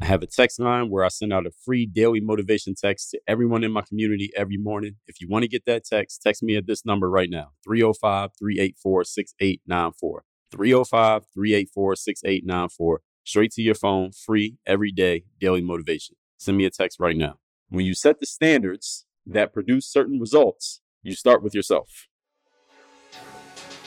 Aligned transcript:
I 0.00 0.04
have 0.04 0.22
a 0.22 0.26
text 0.26 0.60
line 0.60 0.90
where 0.90 1.04
I 1.04 1.08
send 1.08 1.32
out 1.32 1.46
a 1.46 1.50
free 1.50 1.84
daily 1.84 2.20
motivation 2.20 2.76
text 2.76 3.10
to 3.10 3.20
everyone 3.26 3.64
in 3.64 3.72
my 3.72 3.82
community 3.82 4.30
every 4.36 4.56
morning. 4.56 4.94
If 5.08 5.20
you 5.20 5.26
want 5.28 5.42
to 5.42 5.48
get 5.48 5.64
that 5.66 5.84
text, 5.84 6.22
text 6.22 6.40
me 6.40 6.54
at 6.56 6.68
this 6.68 6.86
number 6.86 7.10
right 7.10 7.28
now 7.28 7.50
305 7.64 8.30
384 8.38 9.04
6894. 9.04 10.22
305 10.52 11.24
384 11.34 11.96
6894. 11.96 13.00
Straight 13.24 13.50
to 13.52 13.62
your 13.62 13.74
phone, 13.74 14.12
free 14.12 14.58
every 14.66 14.92
day, 14.92 15.24
daily 15.40 15.62
motivation. 15.62 16.14
Send 16.38 16.56
me 16.56 16.64
a 16.64 16.70
text 16.70 17.00
right 17.00 17.16
now. 17.16 17.38
When 17.68 17.84
you 17.84 17.94
set 17.94 18.20
the 18.20 18.26
standards 18.26 19.04
that 19.26 19.52
produce 19.52 19.86
certain 19.86 20.20
results, 20.20 20.80
you 21.02 21.14
start 21.14 21.42
with 21.42 21.54
yourself. 21.54 22.06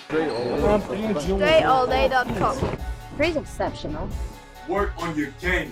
DreAllDay.com. 0.09 2.77
Pretty 3.15 3.39
exceptional. 3.39 4.09
Work 4.67 4.91
on 5.01 5.17
your 5.17 5.29
game. 5.41 5.71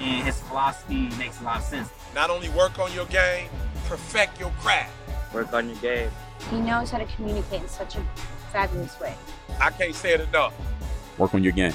And 0.00 0.24
his 0.24 0.40
philosophy 0.42 1.08
makes 1.18 1.40
a 1.40 1.44
lot 1.44 1.58
of 1.58 1.64
sense. 1.64 1.90
Not 2.14 2.30
only 2.30 2.48
work 2.50 2.78
on 2.78 2.92
your 2.92 3.06
game, 3.06 3.48
perfect 3.86 4.38
your 4.38 4.50
craft. 4.60 4.92
Work 5.32 5.52
on 5.52 5.68
your 5.68 5.78
game. 5.78 6.10
He 6.50 6.60
knows 6.60 6.90
how 6.90 6.98
to 6.98 7.06
communicate 7.06 7.62
in 7.62 7.68
such 7.68 7.96
a 7.96 8.02
fabulous 8.52 8.98
way. 9.00 9.14
I 9.60 9.70
can't 9.70 9.94
say 9.94 10.14
it 10.14 10.20
enough. 10.20 10.54
Work 11.18 11.34
on 11.34 11.42
your 11.42 11.52
game. 11.52 11.72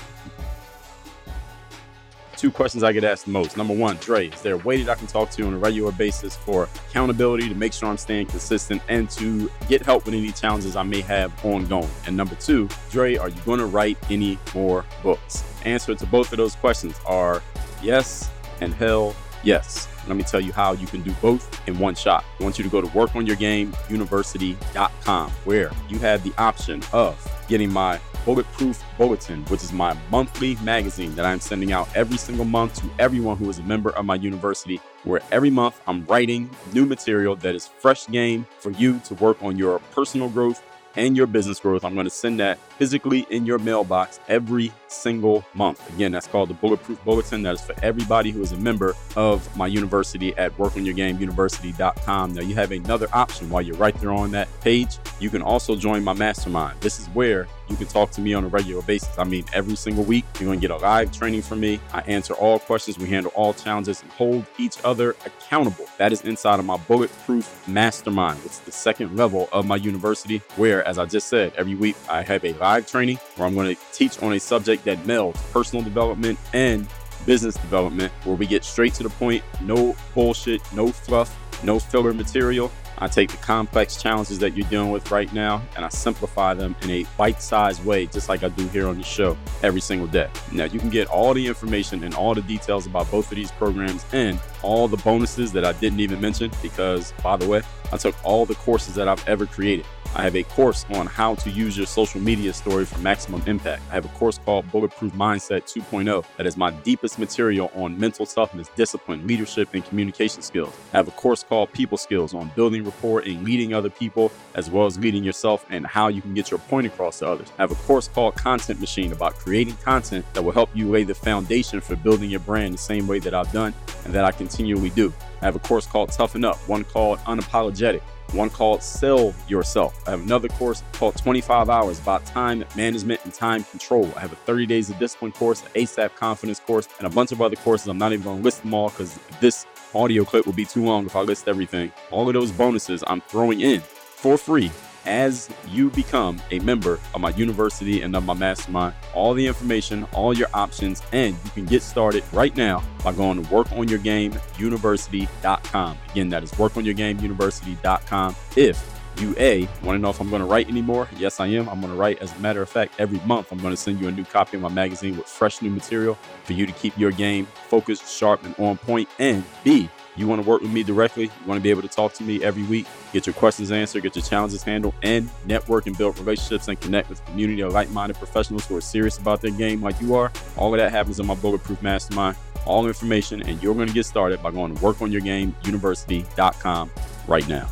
Two 2.38 2.50
questions 2.50 2.84
I 2.84 2.92
get 2.92 3.04
asked 3.04 3.26
the 3.26 3.32
most. 3.32 3.56
Number 3.56 3.74
one, 3.74 3.98
Dre, 3.98 4.30
is 4.30 4.42
there 4.42 4.56
a 4.56 4.58
way 4.58 4.82
that 4.82 4.92
I 4.92 4.96
can 4.96 5.06
talk 5.06 5.30
to 5.30 5.42
you 5.44 5.48
on 5.48 5.54
a 5.54 5.60
regular 5.60 5.92
basis 5.92 6.36
for 6.36 6.68
accountability 6.88 7.48
to 7.50 7.54
make 7.54 7.72
sure 7.72 7.88
I'm 7.88 7.98
staying 7.98 8.28
consistent 8.28 8.82
and 8.90 9.08
to 9.12 9.52
get 9.68 9.86
help 9.86 10.06
with 10.06 10.16
any 10.16 10.32
challenges 10.32 10.76
I 10.76 10.82
may 10.82 11.02
have 11.02 11.46
ongoing? 11.46 11.88
And 12.08 12.18
number 12.18 12.34
two, 12.34 12.68
Dre, 12.90 13.16
are 13.16 13.30
you 13.30 13.40
going 13.42 13.60
to 13.60 13.68
write 13.68 14.00
any 14.10 14.40
more 14.56 14.86
books? 15.04 15.44
Answer 15.66 15.94
to 15.94 16.06
both 16.08 16.32
of 16.32 16.38
those 16.38 16.56
questions 16.56 17.00
are 17.06 17.44
yes 17.84 18.32
and 18.60 18.74
hell 18.74 19.16
yes. 19.44 19.88
Let 20.08 20.18
me 20.18 20.24
tell 20.24 20.42
you 20.42 20.52
how 20.52 20.74
you 20.74 20.88
can 20.88 21.04
do 21.04 21.12
both 21.22 21.62
in 21.68 21.78
one 21.78 21.94
shot. 21.96 22.26
I 22.40 22.44
want 22.44 22.58
you 22.58 22.64
to 22.64 22.70
go 22.70 22.82
to 22.82 22.88
workonyourgameuniversity.com 22.88 25.32
where 25.46 25.72
you 25.90 26.00
have 26.00 26.24
the 26.24 26.34
option 26.38 26.82
of 26.92 27.24
getting 27.48 27.72
my 27.72 28.00
Bulletproof 28.26 28.84
Bulletin, 28.98 29.44
which 29.46 29.64
is 29.64 29.72
my 29.74 29.98
monthly 30.10 30.56
magazine 30.58 31.16
that 31.16 31.26
I'm 31.26 31.40
sending 31.40 31.72
out 31.72 31.90
every 31.96 32.18
single 32.18 32.46
month 32.46 32.76
to 32.76 32.88
everyone 33.00 33.38
who 33.38 33.50
is 33.50 33.58
a 33.60 33.64
member 33.64 33.90
of 33.92 34.06
my 34.06 34.16
university, 34.16 34.80
where 35.04 35.22
every 35.32 35.50
month 35.50 35.82
I'm 35.88 36.06
writing 36.06 36.50
new 36.74 36.86
material 36.86 37.36
that 37.38 37.56
is 37.56 37.68
fresh 37.68 38.08
game 38.08 38.46
for 38.60 38.72
you 38.72 39.00
to 39.06 39.16
work 39.16 39.42
on 39.42 39.58
your 39.58 39.80
personal 39.92 40.30
growth 40.30 40.62
and 40.96 41.18
your 41.18 41.28
business 41.28 41.60
growth. 41.60 41.84
I'm 41.84 41.96
going 41.96 42.06
to 42.06 42.12
send 42.12 42.40
that 42.40 42.60
physically 42.82 43.28
in 43.30 43.46
your 43.46 43.60
mailbox 43.60 44.20
every 44.28 44.72
single 44.88 45.46
month. 45.54 45.88
Again, 45.94 46.12
that's 46.12 46.26
called 46.26 46.50
the 46.50 46.56
Bulletproof 46.56 47.04
Bulletin. 47.06 47.44
That 47.44 47.54
is 47.54 47.62
for 47.62 47.76
everybody 47.84 48.32
who 48.32 48.42
is 48.42 48.54
a 48.54 48.58
member 48.58 48.96
of 49.16 49.56
my 49.56 49.68
university 49.68 50.36
at 50.36 50.58
workonyourgameuniversity.com. 50.58 52.34
Now, 52.34 52.42
you 52.42 52.56
have 52.56 52.72
another 52.72 53.08
option 53.14 53.52
while 53.52 53.62
you're 53.62 53.78
right 53.78 53.94
there 54.02 54.12
on 54.12 54.32
that 54.32 54.48
page. 54.62 54.98
You 55.20 55.30
can 55.30 55.44
also 55.44 55.76
join 55.76 56.04
my 56.04 56.14
mastermind. 56.14 56.82
This 56.82 57.00
is 57.00 57.06
where 57.10 57.48
you 57.70 57.78
can 57.78 57.88
talk 57.88 58.12
to 58.12 58.22
me 58.22 58.34
on 58.34 58.44
a 58.44 58.48
regular 58.48 58.82
basis. 58.82 59.18
I 59.18 59.24
mean, 59.24 59.46
every 59.54 59.76
single 59.76 60.04
week, 60.04 60.26
you're 60.40 60.48
going 60.48 60.60
to 60.60 60.68
get 60.68 60.72
a 60.72 60.78
live 60.78 61.12
training 61.12 61.44
from 61.44 61.62
me. 61.62 61.80
I 61.94 62.02
answer 62.02 62.34
all 62.34 62.60
questions, 62.60 62.98
we 63.00 63.08
handle 63.08 63.32
all 63.34 63.54
challenges, 63.54 64.02
and 64.02 64.12
hold 64.12 64.46
each 64.58 64.78
other 64.84 65.12
accountable. 65.26 65.86
That 65.98 66.12
is 66.12 66.22
inside 66.22 66.60
of 66.60 66.66
my 66.66 66.78
Bulletproof 66.78 67.68
Mastermind, 67.68 68.40
It's 68.44 68.60
the 68.60 68.72
second 68.74 69.16
level 69.16 69.48
of 69.54 69.66
my 69.66 69.78
university, 69.78 70.42
where, 70.58 70.86
as 70.86 70.98
I 70.98 71.06
just 71.06 71.28
said, 71.28 71.54
every 71.56 71.76
week 71.76 71.96
I 72.10 72.24
have 72.24 72.44
a 72.44 72.54
live 72.54 72.71
training 72.80 73.18
where 73.36 73.48
I'm 73.48 73.54
going 73.54 73.76
to 73.76 73.82
teach 73.92 74.22
on 74.24 74.34
a 74.34 74.40
subject 74.40 74.86
that 74.86 75.00
melds 75.00 75.36
personal 75.52 75.84
development 75.84 76.40
and 76.54 76.88
business 77.26 77.56
development, 77.56 78.12
where 78.24 78.36
we 78.36 78.46
get 78.48 78.64
straight 78.64 78.94
to 78.96 79.04
the 79.04 79.10
point, 79.10 79.44
no 79.62 79.96
bullshit, 80.16 80.62
no 80.74 80.88
fluff, 80.88 81.38
no 81.64 81.80
filler 81.80 82.14
material. 82.14 82.72
I 82.98 83.08
take 83.08 83.32
the 83.32 83.38
complex 83.38 84.02
challenges 84.02 84.38
that 84.40 84.56
you're 84.56 84.68
dealing 84.70 84.92
with 84.92 85.10
right 85.10 85.32
now 85.34 85.64
and 85.76 85.84
I 85.84 85.90
simplify 85.90 86.54
them 86.54 86.76
in 86.84 86.92
a 86.92 87.06
bite 87.18 87.42
sized 87.42 87.84
way, 87.84 88.06
just 88.06 88.30
like 88.30 88.44
I 88.44 88.50
do 88.50 88.68
here 88.68 88.88
on 88.88 88.98
the 88.98 89.04
show 89.04 89.36
every 89.64 89.82
single 89.82 90.08
day. 90.08 90.30
Now, 90.52 90.66
you 90.66 90.80
can 90.80 90.90
get 90.90 91.08
all 91.08 91.34
the 91.34 91.46
information 91.48 92.04
and 92.04 92.14
all 92.14 92.36
the 92.36 92.44
details 92.44 92.86
about 92.86 93.10
both 93.10 93.32
of 93.32 93.36
these 93.36 93.52
programs 93.52 94.06
and 94.14 94.40
all 94.64 94.88
the 94.88 94.98
bonuses 94.98 95.52
that 95.54 95.66
I 95.66 95.74
didn't 95.74 96.00
even 96.00 96.22
mention 96.22 96.52
because, 96.62 97.14
by 97.24 97.38
the 97.38 97.48
way, 97.48 97.62
I 97.92 97.98
took 97.98 98.16
all 98.24 98.46
the 98.46 98.56
courses 98.56 98.96
that 98.96 99.08
I've 99.08 99.28
ever 99.28 99.46
created. 99.46 99.86
I 100.14 100.24
have 100.24 100.36
a 100.36 100.44
course 100.44 100.86
on 100.94 101.08
how 101.08 101.36
to 101.36 101.50
use 101.50 101.78
your 101.78 101.86
social 101.86 102.20
media 102.20 102.52
story 102.52 102.84
for 102.84 103.00
maximum 103.00 103.42
impact. 103.48 103.82
I 103.90 103.94
have 103.94 104.04
a 104.04 104.10
course 104.10 104.38
called 104.38 104.70
Bulletproof 104.70 105.14
Mindset 105.14 105.64
2.0 105.74 106.26
that 106.36 106.46
is 106.46 106.58
my 106.58 106.70
deepest 106.70 107.18
material 107.18 107.72
on 107.76 107.98
mental 107.98 108.26
toughness, 108.26 108.70
discipline, 108.76 109.26
leadership, 109.26 109.70
and 109.74 109.86
communication 109.86 110.42
skills. 110.42 110.76
I 110.94 110.98
have 110.98 111.08
a 111.08 111.12
course 111.12 111.44
called 111.44 111.72
People 111.72 111.98
Skills 111.98 112.34
on 112.34 112.52
building 112.58 112.84
rapport 112.84 113.22
and 113.22 113.46
leading 113.46 113.74
other 113.74 113.90
people, 113.90 114.34
as 114.56 114.70
well 114.70 114.86
as 114.86 115.00
leading 115.00 115.24
yourself 115.24 115.66
and 115.70 115.88
how 115.88 116.10
you 116.10 116.22
can 116.22 116.34
get 116.34 116.52
your 116.52 116.60
point 116.60 116.88
across 116.88 117.20
to 117.20 117.28
others. 117.30 117.50
I 117.58 117.62
have 117.62 117.72
a 117.72 117.76
course 117.76 118.10
called 118.10 118.36
Content 118.36 118.82
Machine 118.82 119.14
about 119.14 119.36
creating 119.36 119.78
content 119.78 120.26
that 120.34 120.44
will 120.44 120.52
help 120.52 120.70
you 120.74 120.90
lay 120.90 121.04
the 121.04 121.16
foundation 121.16 121.80
for 121.80 121.96
building 121.96 122.30
your 122.30 122.42
brand 122.42 122.74
the 122.74 122.80
same 122.80 123.08
way 123.08 123.20
that 123.20 123.34
I've 123.34 123.52
done 123.54 123.74
and 124.04 124.14
that 124.14 124.26
I 124.26 124.32
continually 124.52 124.90
do. 124.92 125.14
I 125.42 125.46
have 125.46 125.56
a 125.56 125.60
course 125.60 125.86
called 125.86 126.12
Toughen 126.12 126.44
Up, 126.44 126.58
one 126.68 126.84
called 126.84 127.20
Unapologetic 127.20 128.02
one 128.34 128.50
called 128.50 128.82
Sell 128.82 129.34
Yourself. 129.48 130.08
I 130.08 130.12
have 130.12 130.22
another 130.22 130.48
course 130.48 130.84
called 130.94 131.18
25 131.18 131.70
Hours 131.70 132.00
about 132.00 132.26
time 132.26 132.64
management 132.76 133.22
and 133.26 133.34
time 133.34 133.64
control. 133.66 134.10
I 134.16 134.22
have 134.22 134.32
a 134.32 134.38
30 134.38 134.66
Days 134.66 134.90
of 134.90 134.98
Discipline 135.00 135.32
course, 135.32 135.62
an 135.64 135.68
ASAP 135.76 136.16
Confidence 136.16 136.60
course, 136.60 136.88
and 136.98 137.08
a 137.08 137.10
bunch 137.10 137.32
of 137.32 137.42
other 137.42 137.56
courses. 137.58 137.88
I'm 137.88 137.98
not 137.98 138.14
even 138.14 138.24
going 138.24 138.38
to 138.38 138.44
list 138.44 138.62
them 138.62 138.74
all 138.74 138.90
because 138.90 139.20
this 139.40 139.66
audio 139.94 140.24
clip 140.24 140.46
will 140.46 140.54
be 140.54 140.66
too 140.66 140.84
long 140.84 141.06
if 141.06 141.16
I 141.16 141.22
list 141.22 141.48
everything. 141.48 141.92
All 142.10 142.28
of 142.28 142.34
those 142.34 142.52
bonuses 142.52 143.04
I'm 143.08 143.22
throwing 143.22 143.62
in 143.62 143.82
for 143.82 144.38
free 144.38 144.72
as 145.06 145.50
you 145.68 145.90
become 145.90 146.42
a 146.52 146.60
member 146.60 147.00
of 147.14 147.20
my 147.22 147.32
university 147.32 148.02
and 148.02 148.16
of 148.16 148.26
my 148.26 148.34
mastermind. 148.34 148.96
All 149.14 149.34
the 149.34 149.46
information, 149.48 150.06
all 150.14 150.34
your 150.34 150.48
options, 150.54 151.02
and 151.12 151.36
you 151.44 151.50
can 151.52 151.66
get 151.66 151.82
started 151.82 152.24
right 152.32 152.56
now 152.56 152.82
by 153.04 153.12
going 153.14 153.44
to 153.44 153.50
workonyourgameuniversity.com. 153.50 155.98
Again, 156.12 156.30
that 156.30 156.44
is 156.44 156.52
workonyourgameuniversity.com. 156.52 158.36
If 158.56 159.02
you 159.20 159.36
A, 159.38 159.68
want 159.84 159.98
to 159.98 160.00
know 160.00 160.10
if 160.10 160.20
I'm 160.20 160.30
going 160.30 160.42
to 160.42 160.46
write 160.46 160.70
anymore? 160.70 161.08
Yes, 161.18 161.40
I 161.40 161.48
am. 161.48 161.68
I'm 161.70 161.82
going 161.82 161.94
to 161.94 162.00
write. 162.00 162.22
As 162.22 162.36
a 162.36 162.40
matter 162.40 162.62
of 162.62 162.70
fact, 162.70 162.94
every 162.98 163.20
month 163.26 163.52
I'm 163.52 163.60
going 163.60 163.74
to 163.74 163.78
send 163.78 164.00
you 164.00 164.08
a 164.08 164.12
new 164.12 164.24
copy 164.24 164.58
of 164.58 164.64
my 164.64 164.70
magazine 164.70 165.18
with 165.18 165.28
fresh 165.28 165.62
new 165.62 165.70
material 165.70 166.18
for 166.44 166.54
you 166.54 166.66
to 166.66 166.72
keep 166.74 166.98
your 166.98 167.12
game 167.12 167.46
focused, 167.68 168.12
sharp, 168.12 168.44
and 168.46 168.56
on 168.58 168.78
point. 168.78 169.10
And 169.20 169.44
B, 169.64 169.90
you 170.18 170.28
want 170.28 170.42
to 170.42 170.48
work 170.48 170.62
with 170.62 170.72
me 170.72 170.84
directly, 170.84 171.26
you 171.26 171.32
want 171.46 171.58
to 171.58 171.64
be 171.64 171.70
able 171.70 171.82
to 171.82 171.88
talk 171.88 172.14
to 172.14 172.24
me 172.24 172.44
every 172.44 172.64
week, 172.64 172.86
get 173.14 173.26
your 173.26 173.34
questions 173.34 173.72
answered, 173.72 174.04
get 174.04 174.16
your 174.16 174.24
challenges 174.24 174.64
handled, 174.64 174.94
and 175.04 175.30
network 175.46 175.88
and 175.88 175.98
build 175.98 176.18
relationships 176.20 176.68
and 176.68 176.80
connect 176.82 177.10
with 177.10 177.22
a 177.22 177.24
community 177.24 177.62
of 177.62 177.74
like 177.74 177.90
minded 177.92 178.18
professionals 178.18 178.66
who 178.66 178.76
are 178.76 178.82
serious 178.82 179.18
about 179.18 179.42
their 179.42 179.52
game 179.52 179.82
like 179.82 180.00
you 180.02 180.16
are. 180.16 180.32
All 180.58 180.74
of 180.74 180.80
that 180.80 180.92
happens 180.92 181.20
in 181.20 181.26
my 181.26 181.36
Bulletproof 181.36 181.82
Mastermind. 181.82 182.36
All 182.66 182.88
information, 182.88 183.42
and 183.42 183.62
you're 183.64 183.74
going 183.74 183.88
to 183.88 183.94
get 183.94 184.06
started 184.06 184.44
by 184.44 184.52
going 184.52 184.76
to 184.76 184.82
workonyourgameuniversity.com 184.82 186.92
right 187.28 187.48
now. 187.48 187.68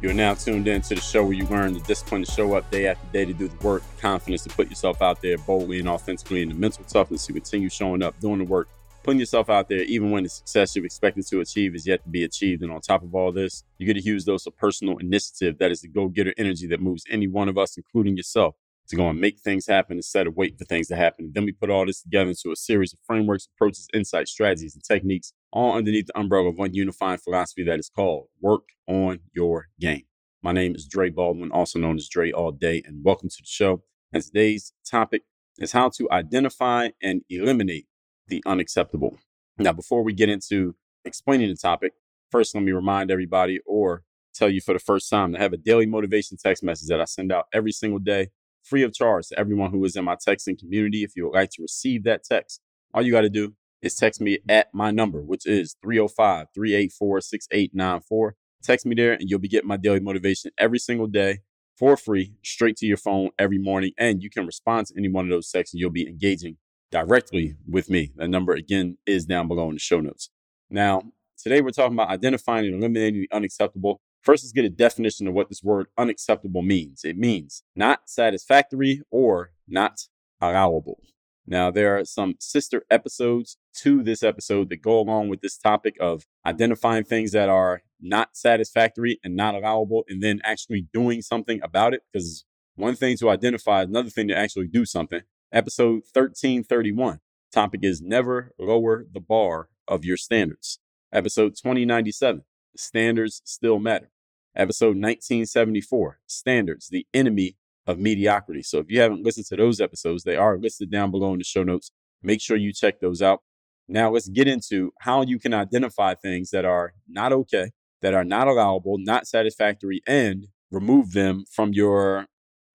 You're 0.00 0.14
now 0.14 0.32
tuned 0.32 0.66
in 0.66 0.80
to 0.82 0.94
the 0.94 1.00
show 1.00 1.22
where 1.22 1.34
you 1.34 1.46
learn 1.48 1.74
the 1.74 1.80
discipline 1.80 2.24
to 2.24 2.30
show 2.30 2.54
up 2.54 2.70
day 2.70 2.86
after 2.86 3.06
day 3.12 3.26
to 3.26 3.34
do 3.34 3.48
the 3.48 3.66
work, 3.66 3.82
the 3.82 4.00
confidence 4.00 4.42
to 4.44 4.48
put 4.48 4.70
yourself 4.70 5.02
out 5.02 5.20
there 5.20 5.36
boldly 5.36 5.78
and 5.78 5.90
authentically, 5.90 6.40
and 6.40 6.52
the 6.52 6.54
mental 6.54 6.84
toughness 6.84 7.26
to 7.26 7.34
continue 7.34 7.68
showing 7.68 8.02
up, 8.02 8.18
doing 8.18 8.38
the 8.38 8.44
work, 8.44 8.70
putting 9.02 9.20
yourself 9.20 9.48
out 9.48 9.68
there, 9.68 9.82
even 9.82 10.10
when 10.10 10.24
the 10.24 10.28
success 10.28 10.76
you're 10.76 10.84
expecting 10.84 11.22
to 11.22 11.40
achieve 11.40 11.74
is 11.74 11.86
yet 11.86 12.02
to 12.04 12.08
be 12.08 12.24
achieved. 12.24 12.62
And 12.62 12.72
on 12.72 12.80
top 12.80 13.02
of 13.02 13.14
all 13.14 13.32
this, 13.32 13.64
you 13.78 13.86
get 13.86 13.96
a 13.96 14.00
huge 14.00 14.24
dose 14.24 14.46
of 14.46 14.56
personal 14.56 14.98
initiative 14.98 15.58
that 15.58 15.70
is 15.70 15.80
the 15.80 15.88
go 15.88 16.08
getter 16.08 16.34
energy 16.36 16.66
that 16.68 16.80
moves 16.80 17.04
any 17.10 17.26
one 17.26 17.48
of 17.48 17.56
us, 17.56 17.76
including 17.76 18.16
yourself, 18.16 18.54
to 18.88 18.96
go 18.96 19.08
and 19.08 19.20
make 19.20 19.38
things 19.38 19.66
happen 19.66 19.96
instead 19.96 20.26
of 20.26 20.36
wait 20.36 20.58
for 20.58 20.64
things 20.64 20.88
to 20.88 20.96
happen. 20.96 21.26
And 21.26 21.34
then 21.34 21.44
we 21.44 21.52
put 21.52 21.70
all 21.70 21.86
this 21.86 22.02
together 22.02 22.30
into 22.30 22.50
a 22.50 22.56
series 22.56 22.92
of 22.92 22.98
frameworks, 23.06 23.48
approaches, 23.54 23.88
insights, 23.94 24.32
strategies, 24.32 24.74
and 24.74 24.84
techniques, 24.84 25.32
all 25.52 25.76
underneath 25.76 26.06
the 26.06 26.18
umbrella 26.18 26.48
of 26.48 26.56
one 26.56 26.74
unifying 26.74 27.18
philosophy 27.18 27.64
that 27.64 27.78
is 27.78 27.88
called 27.88 28.26
work 28.40 28.64
on 28.86 29.20
your 29.32 29.68
game. 29.78 30.02
My 30.42 30.52
name 30.52 30.74
is 30.74 30.86
Dre 30.86 31.10
Baldwin, 31.10 31.52
also 31.52 31.78
known 31.78 31.96
as 31.96 32.08
Dre 32.08 32.32
All 32.32 32.50
Day, 32.50 32.82
and 32.84 33.04
welcome 33.04 33.28
to 33.28 33.36
the 33.40 33.46
show. 33.46 33.82
And 34.12 34.22
today's 34.22 34.72
topic 34.90 35.22
is 35.58 35.72
how 35.72 35.90
to 35.90 36.10
identify 36.10 36.88
and 37.02 37.22
eliminate 37.28 37.86
the 38.30 38.42
unacceptable. 38.46 39.18
Now, 39.58 39.72
before 39.72 40.02
we 40.02 40.12
get 40.14 40.28
into 40.28 40.74
explaining 41.04 41.48
the 41.48 41.56
topic, 41.56 41.92
first 42.30 42.54
let 42.54 42.64
me 42.64 42.72
remind 42.72 43.10
everybody 43.10 43.60
or 43.66 44.04
tell 44.32 44.48
you 44.48 44.60
for 44.60 44.72
the 44.72 44.80
first 44.80 45.10
time 45.10 45.32
to 45.32 45.38
have 45.38 45.52
a 45.52 45.56
daily 45.56 45.86
motivation 45.86 46.36
text 46.36 46.62
message 46.62 46.88
that 46.88 47.00
I 47.00 47.04
send 47.04 47.32
out 47.32 47.46
every 47.52 47.72
single 47.72 47.98
day, 47.98 48.28
free 48.62 48.82
of 48.82 48.94
charge 48.94 49.28
to 49.28 49.38
everyone 49.38 49.70
who 49.70 49.84
is 49.84 49.96
in 49.96 50.04
my 50.04 50.16
texting 50.16 50.58
community. 50.58 51.02
If 51.02 51.12
you 51.16 51.24
would 51.24 51.34
like 51.34 51.50
to 51.50 51.62
receive 51.62 52.04
that 52.04 52.24
text, 52.24 52.60
all 52.94 53.02
you 53.02 53.12
got 53.12 53.22
to 53.22 53.30
do 53.30 53.54
is 53.82 53.94
text 53.94 54.20
me 54.20 54.38
at 54.48 54.68
my 54.72 54.90
number, 54.90 55.20
which 55.20 55.46
is 55.46 55.76
305 55.82 56.46
384 56.54 57.20
6894. 57.20 58.34
Text 58.62 58.86
me 58.86 58.94
there 58.94 59.12
and 59.12 59.28
you'll 59.28 59.38
be 59.38 59.48
getting 59.48 59.68
my 59.68 59.76
daily 59.76 60.00
motivation 60.00 60.50
every 60.58 60.78
single 60.78 61.06
day 61.06 61.40
for 61.78 61.96
free, 61.96 62.34
straight 62.44 62.76
to 62.76 62.86
your 62.86 62.98
phone 62.98 63.30
every 63.38 63.58
morning. 63.58 63.92
And 63.96 64.22
you 64.22 64.28
can 64.28 64.44
respond 64.44 64.88
to 64.88 64.94
any 64.98 65.08
one 65.08 65.24
of 65.24 65.30
those 65.30 65.50
texts 65.50 65.72
and 65.74 65.80
you'll 65.80 65.90
be 65.90 66.06
engaging 66.06 66.58
directly 66.90 67.56
with 67.68 67.88
me. 67.90 68.12
That 68.16 68.28
number 68.28 68.52
again 68.52 68.98
is 69.06 69.26
down 69.26 69.48
below 69.48 69.68
in 69.68 69.74
the 69.74 69.80
show 69.80 70.00
notes. 70.00 70.30
Now, 70.68 71.02
today 71.38 71.60
we're 71.60 71.70
talking 71.70 71.94
about 71.94 72.10
identifying 72.10 72.66
and 72.66 72.76
eliminating 72.76 73.20
the 73.22 73.36
unacceptable. 73.36 74.00
First, 74.22 74.44
let's 74.44 74.52
get 74.52 74.64
a 74.64 74.70
definition 74.70 75.26
of 75.26 75.34
what 75.34 75.48
this 75.48 75.62
word 75.62 75.86
unacceptable 75.96 76.62
means. 76.62 77.04
It 77.04 77.16
means 77.16 77.62
not 77.74 78.02
satisfactory 78.06 79.02
or 79.10 79.52
not 79.66 80.00
allowable. 80.40 81.00
Now, 81.46 81.70
there 81.70 81.98
are 81.98 82.04
some 82.04 82.34
sister 82.38 82.84
episodes 82.90 83.56
to 83.78 84.02
this 84.02 84.22
episode 84.22 84.68
that 84.68 84.82
go 84.82 85.00
along 85.00 85.30
with 85.30 85.40
this 85.40 85.56
topic 85.56 85.96
of 85.98 86.24
identifying 86.46 87.04
things 87.04 87.32
that 87.32 87.48
are 87.48 87.82
not 88.00 88.36
satisfactory 88.36 89.18
and 89.24 89.34
not 89.34 89.54
allowable, 89.54 90.04
and 90.08 90.22
then 90.22 90.40
actually 90.44 90.86
doing 90.92 91.22
something 91.22 91.60
about 91.62 91.94
it. 91.94 92.02
Because 92.12 92.44
one 92.76 92.94
thing 92.94 93.16
to 93.18 93.30
identify, 93.30 93.82
another 93.82 94.10
thing 94.10 94.28
to 94.28 94.36
actually 94.36 94.68
do 94.68 94.84
something. 94.84 95.22
Episode 95.52 96.02
1331. 96.12 97.18
Topic 97.52 97.80
is 97.82 98.00
never 98.00 98.52
lower 98.56 99.04
the 99.12 99.18
bar 99.18 99.68
of 99.88 100.04
your 100.04 100.16
standards. 100.16 100.78
Episode 101.12 101.56
2097. 101.56 102.44
Standards 102.76 103.42
still 103.44 103.80
matter. 103.80 104.12
Episode 104.54 104.96
1974. 104.96 106.20
Standards, 106.28 106.88
the 106.88 107.04
enemy 107.12 107.56
of 107.84 107.98
mediocrity. 107.98 108.62
So 108.62 108.78
if 108.78 108.90
you 108.90 109.00
haven't 109.00 109.24
listened 109.24 109.46
to 109.46 109.56
those 109.56 109.80
episodes, 109.80 110.22
they 110.22 110.36
are 110.36 110.56
listed 110.56 110.88
down 110.88 111.10
below 111.10 111.32
in 111.32 111.38
the 111.38 111.44
show 111.44 111.64
notes. 111.64 111.90
Make 112.22 112.40
sure 112.40 112.56
you 112.56 112.72
check 112.72 113.00
those 113.00 113.20
out. 113.20 113.42
Now 113.88 114.12
let's 114.12 114.28
get 114.28 114.46
into 114.46 114.92
how 115.00 115.22
you 115.22 115.40
can 115.40 115.52
identify 115.52 116.14
things 116.14 116.50
that 116.50 116.64
are 116.64 116.94
not 117.08 117.32
okay, 117.32 117.72
that 118.02 118.14
are 118.14 118.22
not 118.22 118.46
allowable, 118.46 118.98
not 118.98 119.26
satisfactory, 119.26 120.00
and 120.06 120.46
remove 120.70 121.12
them 121.12 121.44
from 121.50 121.72
your 121.72 122.26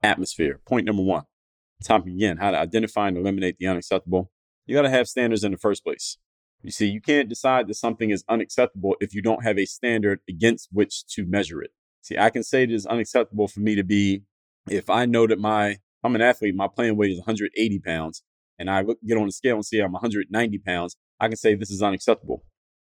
atmosphere. 0.03 0.59
Point 0.65 0.85
number 0.85 1.03
one. 1.03 1.23
Topic 1.85 2.13
again, 2.13 2.37
how 2.37 2.49
to 2.49 2.57
identify 2.57 3.07
and 3.07 3.15
eliminate 3.15 3.57
the 3.59 3.67
unacceptable. 3.67 4.31
You 4.65 4.75
got 4.75 4.81
to 4.81 4.89
have 4.89 5.07
standards 5.07 5.43
in 5.43 5.51
the 5.51 5.57
first 5.57 5.83
place. 5.83 6.17
You 6.63 6.71
see, 6.71 6.87
you 6.87 6.99
can't 6.99 7.29
decide 7.29 7.67
that 7.67 7.75
something 7.75 8.09
is 8.09 8.23
unacceptable 8.27 8.95
if 8.99 9.13
you 9.13 9.21
don't 9.21 9.43
have 9.43 9.59
a 9.59 9.65
standard 9.65 10.21
against 10.27 10.69
which 10.71 11.05
to 11.09 11.27
measure 11.27 11.61
it. 11.61 11.69
See, 12.01 12.17
I 12.17 12.31
can 12.31 12.41
say 12.41 12.63
it 12.63 12.71
is 12.71 12.87
unacceptable 12.87 13.47
for 13.47 13.59
me 13.59 13.75
to 13.75 13.83
be, 13.83 14.23
if 14.67 14.89
I 14.89 15.05
know 15.05 15.27
that 15.27 15.37
my, 15.37 15.77
I'm 16.03 16.15
an 16.15 16.21
athlete, 16.21 16.55
my 16.55 16.67
playing 16.67 16.97
weight 16.97 17.11
is 17.11 17.19
180 17.19 17.79
pounds, 17.79 18.23
and 18.57 18.67
I 18.67 18.81
look, 18.81 18.97
get 19.05 19.19
on 19.19 19.27
the 19.27 19.31
scale 19.31 19.55
and 19.55 19.65
see 19.65 19.79
I'm 19.79 19.91
190 19.91 20.57
pounds, 20.57 20.97
I 21.19 21.27
can 21.27 21.37
say 21.37 21.53
this 21.53 21.69
is 21.69 21.83
unacceptable 21.83 22.45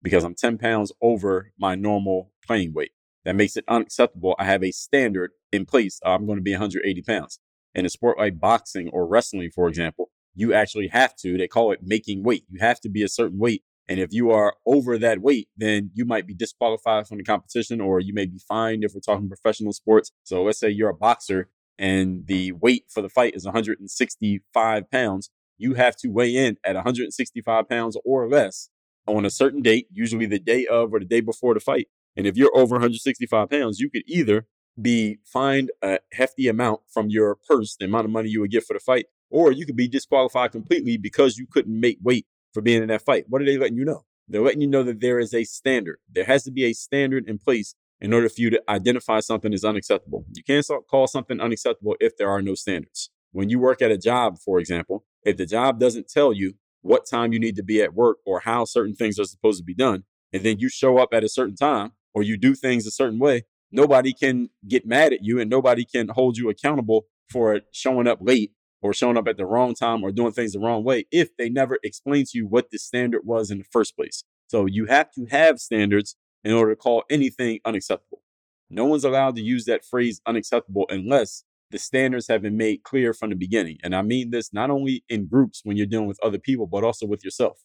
because 0.02 0.22
I'm 0.22 0.34
10 0.34 0.58
pounds 0.58 0.92
over 1.00 1.52
my 1.58 1.74
normal 1.76 2.30
playing 2.46 2.74
weight. 2.74 2.92
That 3.24 3.36
makes 3.36 3.56
it 3.56 3.64
unacceptable. 3.68 4.34
I 4.38 4.44
have 4.44 4.62
a 4.62 4.70
standard 4.70 5.30
in 5.50 5.64
place. 5.64 5.98
I'm 6.04 6.26
going 6.26 6.36
to 6.36 6.42
be 6.42 6.52
180 6.52 7.00
pounds 7.02 7.38
in 7.74 7.86
a 7.86 7.90
sport 7.90 8.18
like 8.18 8.38
boxing 8.40 8.88
or 8.92 9.06
wrestling, 9.06 9.50
for 9.54 9.68
example, 9.68 10.10
you 10.34 10.54
actually 10.54 10.88
have 10.88 11.14
to, 11.16 11.36
they 11.36 11.48
call 11.48 11.72
it 11.72 11.80
making 11.82 12.22
weight. 12.22 12.44
You 12.48 12.58
have 12.60 12.80
to 12.80 12.88
be 12.88 13.02
a 13.02 13.08
certain 13.08 13.38
weight. 13.38 13.62
And 13.88 13.98
if 13.98 14.12
you 14.12 14.30
are 14.30 14.54
over 14.66 14.96
that 14.98 15.20
weight, 15.20 15.48
then 15.56 15.90
you 15.92 16.04
might 16.04 16.26
be 16.26 16.34
disqualified 16.34 17.06
from 17.06 17.18
the 17.18 17.24
competition 17.24 17.80
or 17.80 18.00
you 18.00 18.14
may 18.14 18.26
be 18.26 18.38
fined 18.38 18.84
if 18.84 18.92
we're 18.94 19.00
talking 19.00 19.28
professional 19.28 19.72
sports. 19.72 20.12
So 20.22 20.42
let's 20.42 20.58
say 20.58 20.70
you're 20.70 20.90
a 20.90 20.94
boxer 20.94 21.48
and 21.78 22.26
the 22.26 22.52
weight 22.52 22.84
for 22.88 23.02
the 23.02 23.08
fight 23.08 23.34
is 23.34 23.44
165 23.44 24.90
pounds. 24.90 25.30
You 25.58 25.74
have 25.74 25.96
to 25.96 26.08
weigh 26.08 26.34
in 26.36 26.56
at 26.64 26.74
165 26.74 27.68
pounds 27.68 27.96
or 28.04 28.28
less 28.28 28.68
on 29.06 29.24
a 29.24 29.30
certain 29.30 29.62
date, 29.62 29.88
usually 29.90 30.26
the 30.26 30.38
day 30.38 30.66
of 30.66 30.94
or 30.94 31.00
the 31.00 31.04
day 31.04 31.20
before 31.20 31.54
the 31.54 31.60
fight. 31.60 31.88
And 32.16 32.26
if 32.26 32.36
you're 32.36 32.56
over 32.56 32.76
165 32.76 33.50
pounds, 33.50 33.80
you 33.80 33.90
could 33.90 34.02
either 34.06 34.46
be 34.80 35.18
fined 35.24 35.70
a 35.82 35.98
hefty 36.12 36.48
amount 36.48 36.80
from 36.92 37.08
your 37.08 37.36
purse, 37.48 37.76
the 37.78 37.86
amount 37.86 38.06
of 38.06 38.10
money 38.10 38.30
you 38.30 38.40
would 38.40 38.50
get 38.50 38.64
for 38.64 38.74
the 38.74 38.80
fight, 38.80 39.06
or 39.30 39.52
you 39.52 39.66
could 39.66 39.76
be 39.76 39.88
disqualified 39.88 40.52
completely 40.52 40.96
because 40.96 41.38
you 41.38 41.46
couldn't 41.46 41.78
make 41.78 41.98
weight 42.02 42.26
for 42.52 42.60
being 42.60 42.82
in 42.82 42.88
that 42.88 43.02
fight. 43.02 43.26
What 43.28 43.42
are 43.42 43.44
they 43.44 43.58
letting 43.58 43.76
you 43.76 43.84
know? 43.84 44.04
They're 44.28 44.42
letting 44.42 44.60
you 44.60 44.68
know 44.68 44.82
that 44.84 45.00
there 45.00 45.18
is 45.18 45.34
a 45.34 45.44
standard. 45.44 45.98
There 46.10 46.24
has 46.24 46.44
to 46.44 46.50
be 46.50 46.64
a 46.64 46.72
standard 46.72 47.28
in 47.28 47.38
place 47.38 47.74
in 48.00 48.12
order 48.12 48.28
for 48.28 48.40
you 48.40 48.50
to 48.50 48.62
identify 48.68 49.20
something 49.20 49.52
as 49.52 49.64
unacceptable. 49.64 50.24
You 50.34 50.42
can't 50.42 50.66
call 50.90 51.06
something 51.06 51.40
unacceptable 51.40 51.96
if 52.00 52.16
there 52.16 52.30
are 52.30 52.42
no 52.42 52.54
standards. 52.54 53.10
When 53.30 53.48
you 53.48 53.58
work 53.58 53.80
at 53.80 53.90
a 53.90 53.98
job, 53.98 54.38
for 54.38 54.58
example, 54.58 55.04
if 55.24 55.36
the 55.36 55.46
job 55.46 55.78
doesn't 55.78 56.08
tell 56.08 56.32
you 56.32 56.54
what 56.82 57.06
time 57.06 57.32
you 57.32 57.38
need 57.38 57.56
to 57.56 57.62
be 57.62 57.80
at 57.80 57.94
work 57.94 58.18
or 58.26 58.40
how 58.40 58.64
certain 58.64 58.94
things 58.94 59.18
are 59.18 59.24
supposed 59.24 59.58
to 59.58 59.64
be 59.64 59.74
done, 59.74 60.04
and 60.32 60.42
then 60.42 60.58
you 60.58 60.68
show 60.68 60.98
up 60.98 61.10
at 61.12 61.24
a 61.24 61.28
certain 61.28 61.54
time 61.54 61.92
or 62.12 62.22
you 62.22 62.36
do 62.36 62.54
things 62.54 62.86
a 62.86 62.90
certain 62.90 63.18
way, 63.18 63.44
nobody 63.72 64.12
can 64.12 64.50
get 64.68 64.86
mad 64.86 65.12
at 65.12 65.24
you 65.24 65.40
and 65.40 65.50
nobody 65.50 65.84
can 65.84 66.08
hold 66.08 66.36
you 66.36 66.48
accountable 66.48 67.06
for 67.30 67.60
showing 67.72 68.06
up 68.06 68.18
late 68.20 68.52
or 68.82 68.92
showing 68.92 69.16
up 69.16 69.26
at 69.28 69.36
the 69.36 69.46
wrong 69.46 69.74
time 69.74 70.02
or 70.02 70.12
doing 70.12 70.32
things 70.32 70.52
the 70.52 70.60
wrong 70.60 70.84
way 70.84 71.06
if 71.10 71.36
they 71.36 71.48
never 71.48 71.78
explain 71.82 72.24
to 72.24 72.38
you 72.38 72.46
what 72.46 72.70
the 72.70 72.78
standard 72.78 73.22
was 73.24 73.50
in 73.50 73.58
the 73.58 73.64
first 73.64 73.96
place. 73.96 74.24
So 74.48 74.66
you 74.66 74.86
have 74.86 75.10
to 75.12 75.26
have 75.30 75.58
standards 75.58 76.16
in 76.44 76.52
order 76.52 76.72
to 76.72 76.76
call 76.76 77.04
anything 77.08 77.60
unacceptable. 77.64 78.22
No 78.68 78.84
one's 78.84 79.04
allowed 79.04 79.36
to 79.36 79.42
use 79.42 79.64
that 79.66 79.84
phrase 79.84 80.20
unacceptable 80.26 80.86
unless 80.88 81.44
the 81.70 81.78
standards 81.78 82.28
have 82.28 82.42
been 82.42 82.56
made 82.56 82.82
clear 82.82 83.14
from 83.14 83.30
the 83.30 83.36
beginning. 83.36 83.78
And 83.82 83.94
I 83.94 84.02
mean 84.02 84.30
this 84.30 84.52
not 84.52 84.70
only 84.70 85.04
in 85.08 85.26
groups 85.26 85.62
when 85.64 85.76
you're 85.76 85.86
dealing 85.86 86.08
with 86.08 86.22
other 86.22 86.38
people, 86.38 86.66
but 86.66 86.84
also 86.84 87.06
with 87.06 87.24
yourself. 87.24 87.60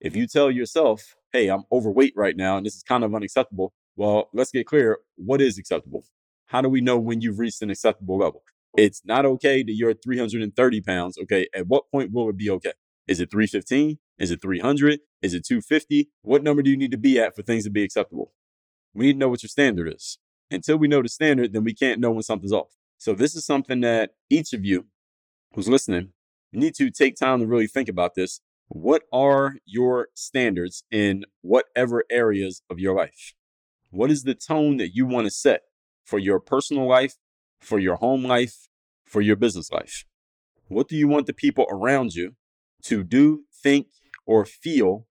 If 0.00 0.16
you 0.16 0.26
tell 0.26 0.50
yourself, 0.50 1.14
hey, 1.32 1.48
I'm 1.48 1.62
overweight 1.70 2.14
right 2.16 2.36
now 2.36 2.56
and 2.56 2.66
this 2.66 2.74
is 2.74 2.82
kind 2.82 3.04
of 3.04 3.14
unacceptable, 3.14 3.72
well, 3.96 4.28
let's 4.32 4.50
get 4.50 4.66
clear. 4.66 4.98
What 5.16 5.40
is 5.40 5.58
acceptable? 5.58 6.04
How 6.46 6.60
do 6.60 6.68
we 6.68 6.80
know 6.80 6.98
when 6.98 7.20
you've 7.20 7.38
reached 7.38 7.62
an 7.62 7.70
acceptable 7.70 8.18
level? 8.18 8.42
It's 8.76 9.02
not 9.04 9.26
okay 9.26 9.62
that 9.62 9.72
you're 9.72 9.94
330 9.94 10.80
pounds. 10.80 11.18
Okay. 11.18 11.46
At 11.54 11.66
what 11.66 11.90
point 11.90 12.12
will 12.12 12.28
it 12.30 12.36
be 12.36 12.50
okay? 12.50 12.72
Is 13.06 13.20
it 13.20 13.30
315? 13.30 13.98
Is 14.18 14.30
it 14.30 14.40
300? 14.40 15.00
Is 15.20 15.34
it 15.34 15.44
250? 15.44 16.08
What 16.22 16.42
number 16.42 16.62
do 16.62 16.70
you 16.70 16.76
need 16.76 16.90
to 16.92 16.98
be 16.98 17.18
at 17.18 17.36
for 17.36 17.42
things 17.42 17.64
to 17.64 17.70
be 17.70 17.82
acceptable? 17.82 18.32
We 18.94 19.06
need 19.06 19.12
to 19.14 19.18
know 19.18 19.28
what 19.28 19.42
your 19.42 19.48
standard 19.48 19.92
is. 19.92 20.18
Until 20.50 20.76
we 20.76 20.88
know 20.88 21.02
the 21.02 21.08
standard, 21.08 21.52
then 21.52 21.64
we 21.64 21.74
can't 21.74 22.00
know 22.00 22.10
when 22.10 22.22
something's 22.22 22.52
off. 22.52 22.76
So 22.98 23.14
this 23.14 23.34
is 23.34 23.44
something 23.44 23.80
that 23.80 24.10
each 24.30 24.52
of 24.52 24.64
you 24.64 24.86
who's 25.54 25.68
listening, 25.68 26.10
need 26.52 26.74
to 26.74 26.90
take 26.90 27.16
time 27.16 27.40
to 27.40 27.46
really 27.46 27.66
think 27.66 27.88
about 27.88 28.14
this. 28.14 28.40
What 28.68 29.02
are 29.12 29.56
your 29.66 30.08
standards 30.14 30.84
in 30.90 31.24
whatever 31.42 32.04
areas 32.10 32.62
of 32.70 32.78
your 32.78 32.94
life? 32.94 33.34
What 33.92 34.10
is 34.10 34.22
the 34.22 34.34
tone 34.34 34.78
that 34.78 34.94
you 34.94 35.04
want 35.04 35.26
to 35.26 35.30
set 35.30 35.64
for 36.02 36.18
your 36.18 36.40
personal 36.40 36.88
life, 36.88 37.16
for 37.60 37.78
your 37.78 37.96
home 37.96 38.24
life, 38.24 38.68
for 39.04 39.20
your 39.20 39.36
business 39.36 39.70
life? 39.70 40.06
What 40.68 40.88
do 40.88 40.96
you 40.96 41.06
want 41.06 41.26
the 41.26 41.34
people 41.34 41.66
around 41.70 42.14
you 42.14 42.34
to 42.84 43.04
do, 43.04 43.42
think, 43.54 43.88
or 44.24 44.46
feel 44.46 45.06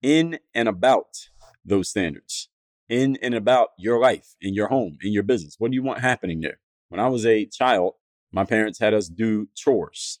in 0.00 0.38
and 0.54 0.66
about 0.66 1.28
those 1.62 1.90
standards? 1.90 2.48
In 2.88 3.18
and 3.20 3.34
about 3.34 3.68
your 3.76 4.00
life, 4.00 4.34
in 4.40 4.54
your 4.54 4.68
home, 4.68 4.96
in 5.02 5.12
your 5.12 5.24
business? 5.24 5.56
What 5.58 5.70
do 5.70 5.74
you 5.74 5.82
want 5.82 6.00
happening 6.00 6.40
there? 6.40 6.58
When 6.88 7.00
I 7.00 7.08
was 7.08 7.26
a 7.26 7.44
child, 7.44 7.96
my 8.32 8.44
parents 8.46 8.78
had 8.78 8.94
us 8.94 9.08
do 9.08 9.48
chores. 9.54 10.20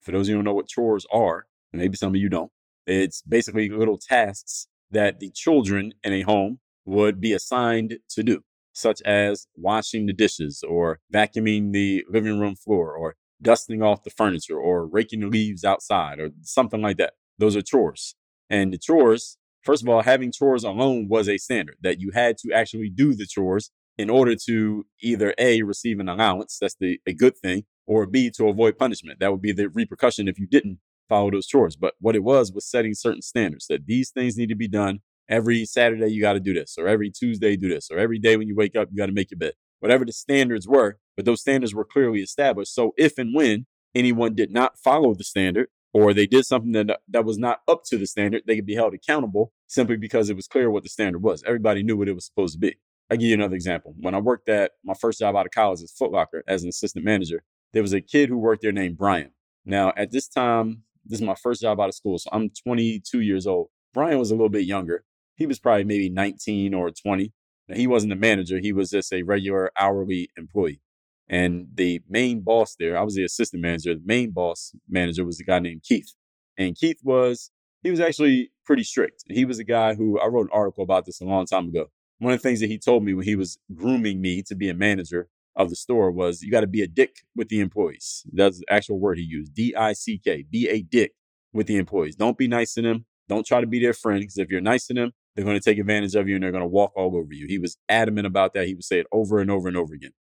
For 0.00 0.10
those 0.10 0.26
of 0.26 0.30
you 0.30 0.34
who 0.34 0.38
don't 0.38 0.46
know 0.46 0.54
what 0.54 0.66
chores 0.66 1.06
are, 1.12 1.46
maybe 1.72 1.96
some 1.96 2.12
of 2.12 2.16
you 2.16 2.28
don't, 2.28 2.50
it's 2.88 3.22
basically 3.22 3.68
little 3.68 3.98
tasks 3.98 4.66
that 4.90 5.20
the 5.20 5.30
children 5.30 5.94
in 6.02 6.12
a 6.12 6.22
home 6.22 6.58
would 6.84 7.20
be 7.20 7.32
assigned 7.32 7.98
to 8.10 8.22
do, 8.22 8.42
such 8.72 9.00
as 9.02 9.46
washing 9.56 10.06
the 10.06 10.12
dishes 10.12 10.64
or 10.66 11.00
vacuuming 11.12 11.72
the 11.72 12.04
living 12.08 12.38
room 12.40 12.56
floor 12.56 12.94
or 12.94 13.16
dusting 13.40 13.82
off 13.82 14.04
the 14.04 14.10
furniture 14.10 14.58
or 14.58 14.86
raking 14.86 15.20
the 15.20 15.26
leaves 15.26 15.64
outside 15.64 16.20
or 16.20 16.30
something 16.42 16.80
like 16.80 16.96
that. 16.96 17.14
Those 17.38 17.56
are 17.56 17.62
chores. 17.62 18.14
And 18.48 18.72
the 18.72 18.78
chores, 18.78 19.36
first 19.62 19.82
of 19.82 19.88
all, 19.88 20.02
having 20.02 20.32
chores 20.32 20.64
alone 20.64 21.08
was 21.08 21.28
a 21.28 21.38
standard 21.38 21.76
that 21.82 22.00
you 22.00 22.10
had 22.12 22.38
to 22.38 22.52
actually 22.52 22.90
do 22.90 23.14
the 23.14 23.26
chores 23.26 23.70
in 23.98 24.08
order 24.08 24.34
to 24.46 24.86
either 25.02 25.34
A, 25.38 25.62
receive 25.62 26.00
an 26.00 26.08
allowance, 26.08 26.58
that's 26.60 26.76
the, 26.80 26.98
a 27.06 27.12
good 27.12 27.36
thing, 27.36 27.64
or 27.86 28.06
B, 28.06 28.30
to 28.36 28.48
avoid 28.48 28.78
punishment. 28.78 29.20
That 29.20 29.32
would 29.32 29.42
be 29.42 29.52
the 29.52 29.68
repercussion 29.68 30.28
if 30.28 30.38
you 30.38 30.46
didn't 30.46 30.78
follow 31.08 31.30
those 31.30 31.46
chores. 31.46 31.76
But 31.76 31.94
what 32.00 32.16
it 32.16 32.24
was 32.24 32.52
was 32.52 32.66
setting 32.66 32.94
certain 32.94 33.22
standards 33.22 33.66
that 33.66 33.86
these 33.86 34.10
things 34.10 34.36
need 34.36 34.48
to 34.48 34.54
be 34.54 34.68
done 34.68 35.00
every 35.32 35.64
Saturday 35.64 36.08
you 36.08 36.20
got 36.20 36.34
to 36.34 36.40
do 36.40 36.52
this, 36.52 36.76
or 36.78 36.86
every 36.86 37.10
Tuesday 37.10 37.56
do 37.56 37.68
this, 37.68 37.90
or 37.90 37.98
every 37.98 38.18
day 38.18 38.36
when 38.36 38.46
you 38.46 38.54
wake 38.54 38.76
up 38.76 38.88
you 38.90 38.98
got 38.98 39.06
to 39.06 39.12
make 39.12 39.30
your 39.30 39.38
bed. 39.38 39.54
Whatever 39.80 40.04
the 40.04 40.12
standards 40.12 40.68
were, 40.68 40.98
but 41.16 41.24
those 41.24 41.40
standards 41.40 41.74
were 41.74 41.86
clearly 41.86 42.20
established. 42.20 42.74
So 42.74 42.92
if 42.96 43.18
and 43.18 43.34
when 43.34 43.66
anyone 43.94 44.34
did 44.34 44.52
not 44.52 44.78
follow 44.78 45.14
the 45.14 45.24
standard, 45.24 45.68
or 45.94 46.14
they 46.14 46.26
did 46.26 46.44
something 46.44 46.72
that, 46.72 47.00
that 47.08 47.24
was 47.24 47.38
not 47.38 47.60
up 47.66 47.82
to 47.86 47.98
the 47.98 48.06
standard, 48.06 48.42
they 48.46 48.56
could 48.56 48.66
be 48.66 48.74
held 48.74 48.94
accountable 48.94 49.52
simply 49.66 49.96
because 49.96 50.30
it 50.30 50.36
was 50.36 50.46
clear 50.46 50.70
what 50.70 50.82
the 50.82 50.88
standard 50.88 51.22
was. 51.22 51.42
Everybody 51.46 51.82
knew 51.82 51.96
what 51.96 52.08
it 52.08 52.14
was 52.14 52.26
supposed 52.26 52.54
to 52.54 52.58
be. 52.58 52.76
I'll 53.10 53.16
give 53.16 53.28
you 53.28 53.34
another 53.34 53.56
example. 53.56 53.94
When 53.98 54.14
I 54.14 54.20
worked 54.20 54.48
at 54.48 54.72
my 54.84 54.94
first 54.94 55.18
job 55.18 55.34
out 55.36 55.46
of 55.46 55.52
college 55.52 55.82
at 55.82 55.90
Foot 55.90 56.12
Locker 56.12 56.42
as 56.46 56.62
an 56.62 56.68
assistant 56.68 57.04
manager, 57.04 57.42
there 57.72 57.82
was 57.82 57.92
a 57.92 58.00
kid 58.00 58.28
who 58.28 58.38
worked 58.38 58.62
there 58.62 58.72
named 58.72 58.96
Brian. 58.96 59.30
Now, 59.64 59.92
at 59.96 60.12
this 60.12 60.28
time, 60.28 60.82
this 61.04 61.20
is 61.20 61.26
my 61.26 61.34
first 61.34 61.60
job 61.60 61.80
out 61.80 61.88
of 61.88 61.94
school, 61.94 62.18
so 62.18 62.30
I'm 62.32 62.50
22 62.64 63.20
years 63.20 63.46
old. 63.46 63.68
Brian 63.92 64.18
was 64.18 64.30
a 64.30 64.34
little 64.34 64.48
bit 64.48 64.64
younger. 64.64 65.04
He 65.36 65.46
was 65.46 65.58
probably 65.58 65.84
maybe 65.84 66.08
19 66.08 66.74
or 66.74 66.90
20. 66.90 67.32
Now, 67.68 67.76
he 67.76 67.86
wasn't 67.86 68.12
a 68.12 68.16
manager, 68.16 68.58
he 68.58 68.72
was 68.72 68.90
just 68.90 69.12
a 69.12 69.22
regular 69.22 69.70
hourly 69.78 70.30
employee. 70.36 70.80
And 71.28 71.68
the 71.74 72.00
main 72.08 72.40
boss 72.40 72.76
there, 72.78 72.98
I 72.98 73.02
was 73.02 73.14
the 73.14 73.24
assistant 73.24 73.62
manager. 73.62 73.94
The 73.94 74.02
main 74.04 74.32
boss 74.32 74.74
manager 74.88 75.24
was 75.24 75.40
a 75.40 75.44
guy 75.44 75.60
named 75.60 75.82
Keith. 75.82 76.12
And 76.58 76.76
Keith 76.76 76.98
was, 77.02 77.50
he 77.82 77.90
was 77.90 78.00
actually 78.00 78.50
pretty 78.66 78.84
strict. 78.84 79.24
He 79.28 79.44
was 79.44 79.58
a 79.58 79.64
guy 79.64 79.94
who, 79.94 80.18
I 80.20 80.26
wrote 80.26 80.46
an 80.46 80.52
article 80.52 80.84
about 80.84 81.06
this 81.06 81.20
a 81.20 81.24
long 81.24 81.46
time 81.46 81.68
ago. 81.68 81.86
One 82.18 82.32
of 82.32 82.40
the 82.40 82.48
things 82.48 82.60
that 82.60 82.68
he 82.68 82.78
told 82.78 83.04
me 83.04 83.14
when 83.14 83.24
he 83.24 83.34
was 83.34 83.58
grooming 83.74 84.20
me 84.20 84.42
to 84.42 84.54
be 84.54 84.68
a 84.68 84.74
manager 84.74 85.28
of 85.56 85.70
the 85.70 85.76
store 85.76 86.10
was 86.10 86.42
you 86.42 86.50
got 86.50 86.60
to 86.60 86.66
be 86.66 86.82
a 86.82 86.86
dick 86.86 87.16
with 87.34 87.48
the 87.48 87.60
employees. 87.60 88.24
That's 88.32 88.58
the 88.58 88.64
actual 88.70 88.98
word 88.98 89.18
he 89.18 89.24
used 89.24 89.54
D 89.54 89.74
I 89.74 89.92
C 89.92 90.20
K. 90.22 90.44
Be 90.50 90.68
a 90.68 90.82
dick 90.82 91.12
with 91.52 91.66
the 91.66 91.76
employees. 91.76 92.16
Don't 92.16 92.38
be 92.38 92.48
nice 92.48 92.74
to 92.74 92.82
them. 92.82 93.06
Don't 93.28 93.46
try 93.46 93.60
to 93.60 93.66
be 93.66 93.80
their 93.80 93.92
friend 93.92 94.20
because 94.20 94.38
if 94.38 94.50
you're 94.50 94.60
nice 94.60 94.86
to 94.86 94.94
them, 94.94 95.12
they're 95.34 95.44
going 95.44 95.58
to 95.58 95.64
take 95.64 95.78
advantage 95.78 96.14
of 96.14 96.28
you 96.28 96.34
and 96.34 96.44
they're 96.44 96.52
going 96.52 96.62
to 96.62 96.68
walk 96.68 96.92
all 96.96 97.16
over 97.16 97.32
you. 97.32 97.46
He 97.48 97.58
was 97.58 97.78
adamant 97.88 98.26
about 98.26 98.54
that. 98.54 98.66
He 98.66 98.74
would 98.74 98.84
say 98.84 99.00
it 99.00 99.06
over 99.12 99.40
and 99.40 99.50
over 99.50 99.68
and 99.68 99.76
over 99.76 99.94
again. 99.94 100.12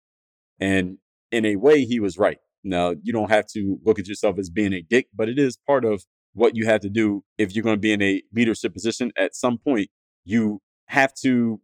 And 0.59 0.97
in 1.31 1.45
a 1.45 1.55
way, 1.57 1.85
he 1.85 1.99
was 1.99 2.17
right. 2.17 2.37
Now, 2.63 2.93
you 3.01 3.11
don't 3.11 3.31
have 3.31 3.47
to 3.47 3.79
look 3.83 3.99
at 3.99 4.07
yourself 4.07 4.37
as 4.37 4.49
being 4.49 4.73
a 4.73 4.81
dick, 4.81 5.07
but 5.13 5.27
it 5.27 5.39
is 5.39 5.57
part 5.67 5.83
of 5.83 6.03
what 6.33 6.55
you 6.55 6.65
have 6.65 6.81
to 6.81 6.89
do 6.89 7.23
if 7.37 7.55
you're 7.55 7.63
going 7.63 7.75
to 7.75 7.81
be 7.81 7.91
in 7.91 8.01
a 8.01 8.21
leadership 8.33 8.73
position. 8.73 9.11
At 9.17 9.35
some 9.35 9.57
point, 9.57 9.89
you 10.23 10.61
have 10.87 11.13
to 11.23 11.59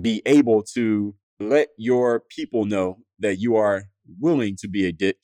be 0.00 0.22
able 0.26 0.62
to 0.74 1.14
let 1.38 1.68
your 1.76 2.20
people 2.20 2.64
know 2.64 2.98
that 3.18 3.38
you 3.38 3.56
are 3.56 3.84
willing 4.20 4.56
to 4.56 4.68
be 4.68 4.86
a 4.86 4.92
dick 4.92 5.18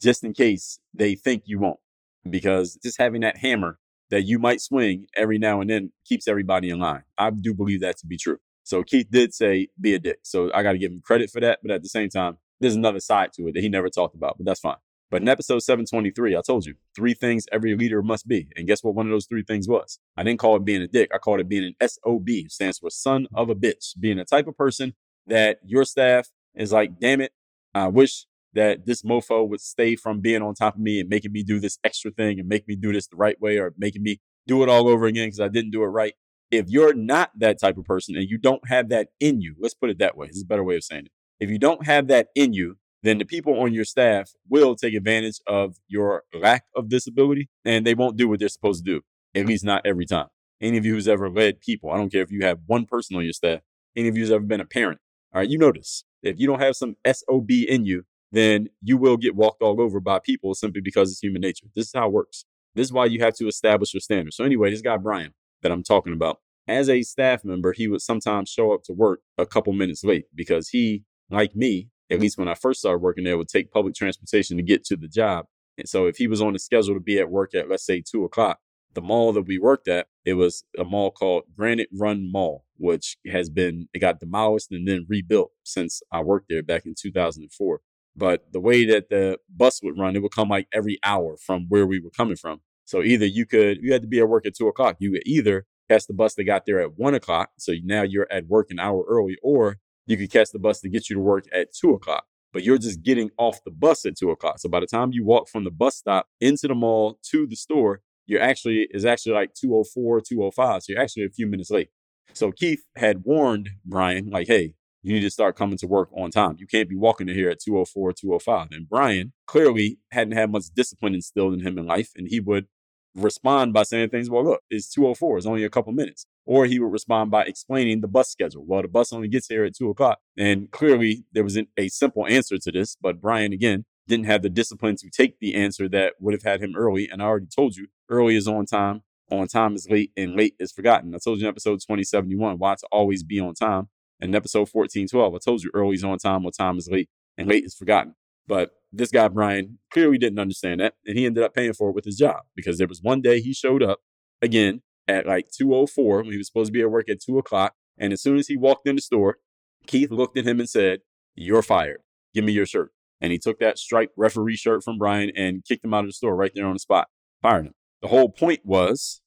just 0.00 0.22
in 0.22 0.32
case 0.32 0.78
they 0.94 1.14
think 1.14 1.44
you 1.46 1.58
won't. 1.58 1.80
Because 2.28 2.78
just 2.82 2.98
having 2.98 3.22
that 3.22 3.38
hammer 3.38 3.78
that 4.10 4.22
you 4.22 4.38
might 4.38 4.60
swing 4.60 5.06
every 5.16 5.38
now 5.38 5.60
and 5.60 5.68
then 5.68 5.92
keeps 6.04 6.28
everybody 6.28 6.70
in 6.70 6.78
line. 6.78 7.02
I 7.16 7.30
do 7.30 7.54
believe 7.54 7.80
that 7.80 7.98
to 7.98 8.06
be 8.06 8.16
true. 8.16 8.38
So 8.64 8.82
Keith 8.82 9.10
did 9.10 9.34
say 9.34 9.68
be 9.80 9.94
a 9.94 9.98
dick. 9.98 10.20
So 10.22 10.50
I 10.54 10.62
got 10.62 10.72
to 10.72 10.78
give 10.78 10.92
him 10.92 11.00
credit 11.00 11.30
for 11.30 11.40
that. 11.40 11.60
But 11.62 11.70
at 11.70 11.82
the 11.82 11.88
same 11.88 12.10
time, 12.10 12.38
there's 12.60 12.74
another 12.74 13.00
side 13.00 13.32
to 13.34 13.48
it 13.48 13.54
that 13.54 13.62
he 13.62 13.68
never 13.68 13.88
talked 13.88 14.14
about, 14.14 14.36
but 14.36 14.44
that's 14.44 14.60
fine. 14.60 14.76
But 15.10 15.22
in 15.22 15.28
episode 15.28 15.60
723, 15.60 16.36
I 16.36 16.42
told 16.46 16.66
you 16.66 16.74
three 16.94 17.14
things 17.14 17.46
every 17.50 17.74
leader 17.74 18.02
must 18.02 18.28
be. 18.28 18.48
And 18.56 18.66
guess 18.66 18.84
what 18.84 18.94
one 18.94 19.06
of 19.06 19.10
those 19.10 19.26
three 19.26 19.42
things 19.42 19.66
was? 19.66 19.98
I 20.18 20.22
didn't 20.22 20.38
call 20.38 20.56
it 20.56 20.66
being 20.66 20.82
a 20.82 20.88
dick. 20.88 21.10
I 21.14 21.18
called 21.18 21.40
it 21.40 21.48
being 21.48 21.72
an 21.80 21.88
SOB, 21.88 22.28
stands 22.48 22.78
for 22.78 22.90
son 22.90 23.26
of 23.34 23.48
a 23.48 23.54
bitch, 23.54 23.98
being 23.98 24.18
the 24.18 24.24
type 24.24 24.46
of 24.46 24.56
person 24.56 24.94
that 25.26 25.60
your 25.64 25.84
staff 25.84 26.28
is 26.54 26.72
like, 26.72 27.00
damn 27.00 27.22
it, 27.22 27.32
I 27.74 27.86
wish 27.86 28.26
that 28.54 28.86
this 28.86 29.02
mofo 29.02 29.48
would 29.48 29.60
stay 29.60 29.96
from 29.96 30.20
being 30.20 30.42
on 30.42 30.54
top 30.54 30.74
of 30.74 30.80
me 30.80 31.00
and 31.00 31.08
making 31.08 31.32
me 31.32 31.42
do 31.42 31.60
this 31.60 31.78
extra 31.84 32.10
thing 32.10 32.38
and 32.38 32.48
make 32.48 32.66
me 32.66 32.76
do 32.76 32.92
this 32.92 33.06
the 33.06 33.16
right 33.16 33.40
way 33.40 33.58
or 33.58 33.74
making 33.76 34.02
me 34.02 34.20
do 34.46 34.62
it 34.62 34.68
all 34.68 34.88
over 34.88 35.06
again 35.06 35.26
because 35.26 35.40
I 35.40 35.48
didn't 35.48 35.70
do 35.70 35.82
it 35.82 35.86
right. 35.86 36.14
If 36.50 36.68
you're 36.68 36.94
not 36.94 37.30
that 37.38 37.60
type 37.60 37.76
of 37.76 37.84
person 37.84 38.16
and 38.16 38.28
you 38.28 38.38
don't 38.38 38.66
have 38.68 38.88
that 38.88 39.08
in 39.20 39.40
you, 39.40 39.54
let's 39.60 39.74
put 39.74 39.90
it 39.90 39.98
that 39.98 40.16
way. 40.16 40.28
This 40.28 40.36
is 40.36 40.42
a 40.44 40.46
better 40.46 40.64
way 40.64 40.76
of 40.76 40.84
saying 40.84 41.06
it. 41.06 41.12
If 41.40 41.50
you 41.50 41.58
don't 41.58 41.84
have 41.86 42.08
that 42.08 42.28
in 42.34 42.52
you, 42.54 42.78
then 43.02 43.18
the 43.18 43.24
people 43.24 43.60
on 43.60 43.72
your 43.72 43.84
staff 43.84 44.32
will 44.48 44.74
take 44.74 44.94
advantage 44.94 45.40
of 45.46 45.76
your 45.86 46.24
lack 46.34 46.64
of 46.74 46.88
disability 46.88 47.48
and 47.64 47.86
they 47.86 47.94
won't 47.94 48.16
do 48.16 48.28
what 48.28 48.40
they're 48.40 48.48
supposed 48.48 48.84
to 48.84 48.90
do, 48.90 49.02
at 49.34 49.46
least 49.46 49.64
not 49.64 49.82
every 49.84 50.06
time. 50.06 50.28
Any 50.60 50.78
of 50.78 50.84
you 50.84 50.94
who's 50.94 51.06
ever 51.06 51.30
led 51.30 51.60
people, 51.60 51.90
I 51.90 51.96
don't 51.96 52.10
care 52.10 52.22
if 52.22 52.32
you 52.32 52.44
have 52.44 52.58
one 52.66 52.86
person 52.86 53.14
on 53.16 53.22
your 53.22 53.32
staff, 53.32 53.60
any 53.94 54.08
of 54.08 54.16
you 54.16 54.22
who's 54.22 54.32
ever 54.32 54.44
been 54.44 54.60
a 54.60 54.64
parent, 54.64 54.98
all 55.32 55.40
right, 55.40 55.48
you 55.48 55.58
notice 55.58 56.04
this. 56.22 56.32
If 56.32 56.40
you 56.40 56.46
don't 56.46 56.60
have 56.60 56.74
some 56.74 56.96
SOB 57.06 57.50
in 57.50 57.84
you, 57.84 58.04
then 58.32 58.68
you 58.82 58.96
will 58.96 59.16
get 59.16 59.34
walked 59.34 59.62
all 59.62 59.80
over 59.80 60.00
by 60.00 60.18
people 60.18 60.54
simply 60.54 60.80
because 60.80 61.10
it's 61.10 61.22
human 61.22 61.40
nature. 61.40 61.66
This 61.74 61.86
is 61.86 61.92
how 61.94 62.08
it 62.08 62.12
works. 62.12 62.44
This 62.74 62.86
is 62.86 62.92
why 62.92 63.06
you 63.06 63.20
have 63.20 63.34
to 63.36 63.48
establish 63.48 63.94
your 63.94 64.00
standards. 64.00 64.36
So, 64.36 64.44
anyway, 64.44 64.70
this 64.70 64.82
guy, 64.82 64.96
Brian, 64.96 65.34
that 65.62 65.72
I'm 65.72 65.82
talking 65.82 66.12
about, 66.12 66.38
as 66.66 66.88
a 66.88 67.02
staff 67.02 67.44
member, 67.44 67.72
he 67.72 67.88
would 67.88 68.02
sometimes 68.02 68.50
show 68.50 68.72
up 68.72 68.82
to 68.84 68.92
work 68.92 69.20
a 69.38 69.46
couple 69.46 69.72
minutes 69.72 70.04
late 70.04 70.26
because 70.34 70.68
he, 70.68 71.04
like 71.30 71.56
me, 71.56 71.88
at 72.10 72.20
least 72.20 72.38
when 72.38 72.48
I 72.48 72.54
first 72.54 72.80
started 72.80 73.02
working 73.02 73.24
there, 73.24 73.38
would 73.38 73.48
take 73.48 73.72
public 73.72 73.94
transportation 73.94 74.56
to 74.58 74.62
get 74.62 74.84
to 74.84 74.96
the 74.96 75.08
job. 75.08 75.46
And 75.78 75.88
so 75.88 76.06
if 76.06 76.16
he 76.16 76.26
was 76.26 76.42
on 76.42 76.52
the 76.52 76.58
schedule 76.58 76.94
to 76.94 77.00
be 77.00 77.18
at 77.18 77.30
work 77.30 77.54
at, 77.54 77.68
let's 77.68 77.86
say, 77.86 78.02
two 78.02 78.24
o'clock, 78.24 78.58
the 78.94 79.00
mall 79.00 79.32
that 79.32 79.46
we 79.46 79.58
worked 79.58 79.88
at, 79.88 80.08
it 80.24 80.34
was 80.34 80.64
a 80.78 80.84
mall 80.84 81.10
called 81.10 81.44
Granite 81.56 81.88
Run 81.92 82.30
Mall, 82.30 82.64
which 82.76 83.16
has 83.30 83.48
been, 83.48 83.88
it 83.94 84.00
got 84.00 84.20
demolished 84.20 84.70
and 84.70 84.86
then 84.86 85.06
rebuilt 85.08 85.52
since 85.62 86.02
I 86.10 86.20
worked 86.20 86.46
there 86.48 86.62
back 86.62 86.84
in 86.84 86.94
2004. 87.00 87.80
But 88.18 88.52
the 88.52 88.60
way 88.60 88.84
that 88.86 89.10
the 89.10 89.38
bus 89.48 89.80
would 89.82 89.96
run, 89.96 90.16
it 90.16 90.22
would 90.22 90.32
come 90.32 90.48
like 90.48 90.66
every 90.72 90.98
hour 91.04 91.36
from 91.36 91.66
where 91.68 91.86
we 91.86 92.00
were 92.00 92.10
coming 92.10 92.36
from. 92.36 92.60
So 92.84 93.02
either 93.02 93.26
you 93.26 93.46
could, 93.46 93.78
you 93.80 93.92
had 93.92 94.02
to 94.02 94.08
be 94.08 94.18
at 94.18 94.28
work 94.28 94.44
at 94.44 94.56
two 94.56 94.66
o'clock. 94.66 94.96
You 94.98 95.12
could 95.12 95.22
either 95.24 95.66
catch 95.88 96.06
the 96.06 96.14
bus 96.14 96.34
that 96.34 96.44
got 96.44 96.66
there 96.66 96.80
at 96.80 96.98
one 96.98 97.14
o'clock. 97.14 97.50
So 97.58 97.74
now 97.84 98.02
you're 98.02 98.26
at 98.30 98.46
work 98.48 98.70
an 98.70 98.80
hour 98.80 99.04
early, 99.08 99.36
or 99.42 99.76
you 100.06 100.16
could 100.16 100.32
catch 100.32 100.50
the 100.50 100.58
bus 100.58 100.80
to 100.80 100.88
get 100.88 101.08
you 101.08 101.14
to 101.14 101.20
work 101.20 101.44
at 101.52 101.68
two 101.72 101.90
o'clock. 101.90 102.24
But 102.52 102.64
you're 102.64 102.78
just 102.78 103.02
getting 103.02 103.30
off 103.38 103.62
the 103.64 103.70
bus 103.70 104.04
at 104.04 104.16
two 104.16 104.30
o'clock. 104.30 104.58
So 104.58 104.68
by 104.68 104.80
the 104.80 104.86
time 104.86 105.12
you 105.12 105.24
walk 105.24 105.48
from 105.48 105.62
the 105.62 105.70
bus 105.70 105.96
stop 105.96 106.26
into 106.40 106.66
the 106.66 106.74
mall 106.74 107.20
to 107.30 107.46
the 107.46 107.56
store, 107.56 108.00
you're 108.26 108.42
actually 108.42 108.88
is 108.90 109.04
actually 109.04 109.34
like 109.34 109.54
204, 109.54 110.22
205. 110.22 110.82
So 110.82 110.92
you're 110.92 111.00
actually 111.00 111.24
a 111.24 111.30
few 111.30 111.46
minutes 111.46 111.70
late. 111.70 111.90
So 112.32 112.52
Keith 112.52 112.84
had 112.96 113.24
warned 113.24 113.70
Brian, 113.84 114.30
like, 114.30 114.48
hey, 114.48 114.74
you 115.02 115.14
need 115.14 115.20
to 115.20 115.30
start 115.30 115.56
coming 115.56 115.78
to 115.78 115.86
work 115.86 116.08
on 116.12 116.30
time. 116.30 116.56
You 116.58 116.66
can't 116.66 116.88
be 116.88 116.96
walking 116.96 117.28
in 117.28 117.34
here 117.34 117.50
at 117.50 117.60
204, 117.60 118.12
205. 118.12 118.68
And 118.72 118.88
Brian 118.88 119.32
clearly 119.46 119.98
hadn't 120.10 120.34
had 120.34 120.50
much 120.50 120.64
discipline 120.74 121.14
instilled 121.14 121.54
in 121.54 121.60
him 121.60 121.78
in 121.78 121.86
life. 121.86 122.10
And 122.16 122.28
he 122.28 122.40
would 122.40 122.66
respond 123.14 123.72
by 123.72 123.82
saying 123.84 124.10
things, 124.10 124.30
well, 124.30 124.44
look, 124.44 124.60
it's 124.70 124.88
204, 124.90 125.38
it's 125.38 125.46
only 125.46 125.64
a 125.64 125.70
couple 125.70 125.92
minutes. 125.92 126.26
Or 126.44 126.66
he 126.66 126.78
would 126.78 126.92
respond 126.92 127.30
by 127.30 127.44
explaining 127.44 128.00
the 128.00 128.08
bus 128.08 128.30
schedule. 128.30 128.64
Well, 128.66 128.82
the 128.82 128.88
bus 128.88 129.12
only 129.12 129.28
gets 129.28 129.48
here 129.48 129.64
at 129.64 129.76
two 129.76 129.90
o'clock. 129.90 130.18
And 130.36 130.70
clearly 130.70 131.24
there 131.32 131.44
was 131.44 131.58
a 131.76 131.88
simple 131.88 132.26
answer 132.26 132.58
to 132.58 132.72
this, 132.72 132.96
but 133.00 133.20
Brian, 133.20 133.52
again, 133.52 133.84
didn't 134.06 134.26
have 134.26 134.42
the 134.42 134.48
discipline 134.48 134.96
to 134.96 135.10
take 135.10 135.38
the 135.38 135.54
answer 135.54 135.88
that 135.90 136.14
would 136.18 136.32
have 136.32 136.42
had 136.42 136.62
him 136.62 136.74
early. 136.74 137.08
And 137.08 137.22
I 137.22 137.26
already 137.26 137.48
told 137.54 137.76
you, 137.76 137.88
early 138.08 138.36
is 138.36 138.48
on 138.48 138.64
time, 138.64 139.02
on 139.30 139.46
time 139.46 139.74
is 139.74 139.88
late, 139.90 140.10
and 140.16 140.34
late 140.34 140.54
is 140.58 140.72
forgotten. 140.72 141.14
I 141.14 141.18
told 141.22 141.38
you 141.38 141.46
in 141.46 141.50
episode 141.50 141.80
2071 141.80 142.58
why 142.58 142.74
to 142.74 142.86
always 142.90 143.22
be 143.22 143.38
on 143.38 143.54
time. 143.54 143.88
And 144.20 144.34
episode 144.34 144.68
1412, 144.72 145.34
I 145.34 145.38
told 145.38 145.62
you 145.62 145.70
early 145.74 145.94
is 145.94 146.04
on 146.04 146.18
time, 146.18 146.44
on 146.44 146.52
time 146.52 146.76
is 146.78 146.88
late, 146.90 147.08
and 147.36 147.48
late 147.48 147.64
is 147.64 147.74
forgotten. 147.74 148.14
But 148.46 148.70
this 148.92 149.10
guy, 149.10 149.28
Brian, 149.28 149.78
clearly 149.90 150.18
didn't 150.18 150.38
understand 150.38 150.80
that. 150.80 150.94
And 151.06 151.16
he 151.16 151.26
ended 151.26 151.44
up 151.44 151.54
paying 151.54 151.74
for 151.74 151.90
it 151.90 151.94
with 151.94 152.04
his 152.04 152.16
job 152.16 152.40
because 152.56 152.78
there 152.78 152.88
was 152.88 153.02
one 153.02 153.20
day 153.20 153.40
he 153.40 153.52
showed 153.52 153.82
up 153.82 154.00
again 154.42 154.82
at 155.06 155.26
like 155.26 155.48
2.04 155.50 156.24
when 156.24 156.32
he 156.32 156.38
was 156.38 156.46
supposed 156.46 156.68
to 156.68 156.72
be 156.72 156.80
at 156.80 156.90
work 156.90 157.08
at 157.08 157.20
2 157.20 157.38
o'clock. 157.38 157.74
And 157.98 158.12
as 158.12 158.22
soon 158.22 158.38
as 158.38 158.48
he 158.48 158.56
walked 158.56 158.88
in 158.88 158.96
the 158.96 159.02
store, 159.02 159.38
Keith 159.86 160.10
looked 160.10 160.38
at 160.38 160.46
him 160.46 160.60
and 160.60 160.68
said, 160.68 161.00
You're 161.34 161.62
fired. 161.62 162.00
Give 162.34 162.44
me 162.44 162.52
your 162.52 162.66
shirt. 162.66 162.92
And 163.20 163.32
he 163.32 163.38
took 163.38 163.58
that 163.58 163.78
striped 163.78 164.14
referee 164.16 164.56
shirt 164.56 164.84
from 164.84 164.98
Brian 164.98 165.30
and 165.36 165.64
kicked 165.64 165.84
him 165.84 165.94
out 165.94 166.04
of 166.04 166.08
the 166.08 166.12
store 166.12 166.36
right 166.36 166.52
there 166.54 166.66
on 166.66 166.74
the 166.74 166.78
spot, 166.78 167.08
fired 167.42 167.66
him. 167.66 167.74
The 168.00 168.08
whole 168.08 168.28
point 168.28 168.60
was 168.64 169.20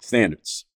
standards. 0.00 0.66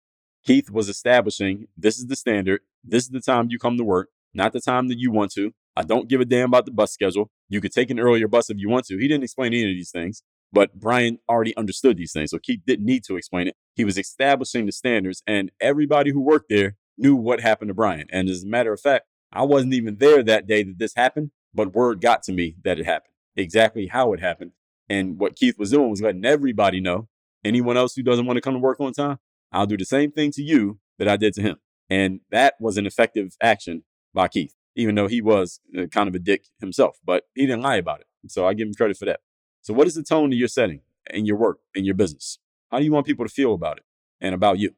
Keith 0.44 0.70
was 0.70 0.88
establishing 0.88 1.68
this 1.76 1.98
is 1.98 2.06
the 2.06 2.16
standard. 2.16 2.60
This 2.84 3.04
is 3.04 3.10
the 3.10 3.20
time 3.20 3.48
you 3.50 3.58
come 3.58 3.76
to 3.76 3.84
work, 3.84 4.08
not 4.34 4.52
the 4.52 4.60
time 4.60 4.88
that 4.88 4.98
you 4.98 5.10
want 5.10 5.32
to. 5.32 5.52
I 5.76 5.82
don't 5.82 6.08
give 6.08 6.20
a 6.20 6.24
damn 6.24 6.48
about 6.48 6.64
the 6.64 6.72
bus 6.72 6.92
schedule. 6.92 7.30
You 7.48 7.60
could 7.60 7.72
take 7.72 7.90
an 7.90 8.00
earlier 8.00 8.28
bus 8.28 8.50
if 8.50 8.58
you 8.58 8.68
want 8.68 8.86
to. 8.86 8.98
He 8.98 9.06
didn't 9.08 9.24
explain 9.24 9.52
any 9.52 9.70
of 9.70 9.76
these 9.76 9.90
things, 9.90 10.22
but 10.52 10.78
Brian 10.78 11.18
already 11.28 11.56
understood 11.56 11.96
these 11.96 12.12
things. 12.12 12.30
So 12.30 12.38
Keith 12.38 12.62
didn't 12.66 12.84
need 12.84 13.04
to 13.04 13.16
explain 13.16 13.46
it. 13.48 13.56
He 13.76 13.84
was 13.84 13.96
establishing 13.96 14.66
the 14.66 14.72
standards, 14.72 15.22
and 15.26 15.52
everybody 15.60 16.10
who 16.10 16.20
worked 16.20 16.48
there 16.48 16.76
knew 16.96 17.14
what 17.14 17.40
happened 17.40 17.68
to 17.68 17.74
Brian. 17.74 18.06
And 18.10 18.28
as 18.28 18.42
a 18.42 18.46
matter 18.46 18.72
of 18.72 18.80
fact, 18.80 19.06
I 19.32 19.42
wasn't 19.44 19.74
even 19.74 19.96
there 19.98 20.22
that 20.22 20.46
day 20.46 20.62
that 20.62 20.78
this 20.78 20.94
happened, 20.96 21.30
but 21.54 21.74
word 21.74 22.00
got 22.00 22.22
to 22.24 22.32
me 22.32 22.56
that 22.64 22.78
it 22.78 22.86
happened, 22.86 23.12
exactly 23.36 23.86
how 23.86 24.12
it 24.12 24.20
happened. 24.20 24.52
And 24.88 25.18
what 25.18 25.36
Keith 25.36 25.58
was 25.58 25.70
doing 25.70 25.90
was 25.90 26.02
letting 26.02 26.24
everybody 26.24 26.80
know 26.80 27.08
anyone 27.44 27.76
else 27.76 27.94
who 27.94 28.02
doesn't 28.02 28.26
want 28.26 28.36
to 28.36 28.40
come 28.40 28.54
to 28.54 28.60
work 28.60 28.80
on 28.80 28.92
time, 28.92 29.18
I'll 29.52 29.66
do 29.66 29.76
the 29.76 29.84
same 29.84 30.10
thing 30.10 30.32
to 30.32 30.42
you 30.42 30.78
that 30.98 31.08
I 31.08 31.16
did 31.16 31.34
to 31.34 31.42
him. 31.42 31.56
And 31.90 32.20
that 32.30 32.54
was 32.60 32.76
an 32.76 32.86
effective 32.86 33.36
action 33.40 33.84
by 34.14 34.28
Keith 34.28 34.54
even 34.78 34.94
though 34.94 35.08
he 35.08 35.20
was 35.20 35.60
uh, 35.76 35.86
kind 35.86 36.08
of 36.08 36.14
a 36.14 36.20
dick 36.20 36.44
himself, 36.60 36.98
but 37.04 37.24
he 37.34 37.46
didn't 37.46 37.62
lie 37.62 37.76
about 37.76 38.00
it. 38.00 38.06
So 38.28 38.46
I 38.46 38.54
give 38.54 38.68
him 38.68 38.74
credit 38.74 38.96
for 38.96 39.06
that. 39.06 39.20
So, 39.60 39.74
what 39.74 39.88
is 39.88 39.94
the 39.94 40.04
tone 40.04 40.30
that 40.30 40.36
you're 40.36 40.48
setting 40.48 40.80
in 41.10 41.26
your 41.26 41.36
work, 41.36 41.58
in 41.74 41.84
your 41.84 41.96
business? 41.96 42.38
How 42.70 42.78
do 42.78 42.84
you 42.84 42.92
want 42.92 43.04
people 43.04 43.26
to 43.26 43.30
feel 43.30 43.54
about 43.54 43.78
it 43.78 43.84
and 44.20 44.34
about 44.34 44.58
you? 44.58 44.70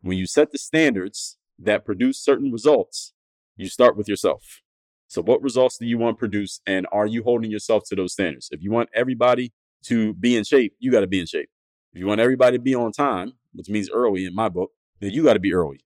When 0.00 0.16
you 0.16 0.26
set 0.26 0.52
the 0.52 0.58
standards 0.58 1.38
that 1.58 1.84
produce 1.84 2.22
certain 2.22 2.52
results, 2.52 3.12
you 3.56 3.68
start 3.68 3.96
with 3.96 4.08
yourself. 4.08 4.62
So, 5.08 5.22
what 5.22 5.42
results 5.42 5.76
do 5.76 5.86
you 5.86 5.98
want 5.98 6.16
to 6.16 6.18
produce? 6.18 6.60
And 6.64 6.86
are 6.92 7.06
you 7.06 7.24
holding 7.24 7.50
yourself 7.50 7.82
to 7.88 7.96
those 7.96 8.12
standards? 8.12 8.48
If 8.52 8.62
you 8.62 8.70
want 8.70 8.90
everybody 8.94 9.52
to 9.86 10.14
be 10.14 10.36
in 10.36 10.44
shape, 10.44 10.76
you 10.78 10.92
got 10.92 11.00
to 11.00 11.08
be 11.08 11.18
in 11.18 11.26
shape. 11.26 11.50
If 11.92 11.98
you 11.98 12.06
want 12.06 12.20
everybody 12.20 12.58
to 12.58 12.62
be 12.62 12.76
on 12.76 12.92
time, 12.92 13.32
which 13.52 13.68
means 13.68 13.90
early 13.90 14.24
in 14.24 14.34
my 14.34 14.48
book, 14.48 14.70
then 15.00 15.10
you 15.10 15.24
got 15.24 15.34
to 15.34 15.40
be 15.40 15.52
early. 15.52 15.80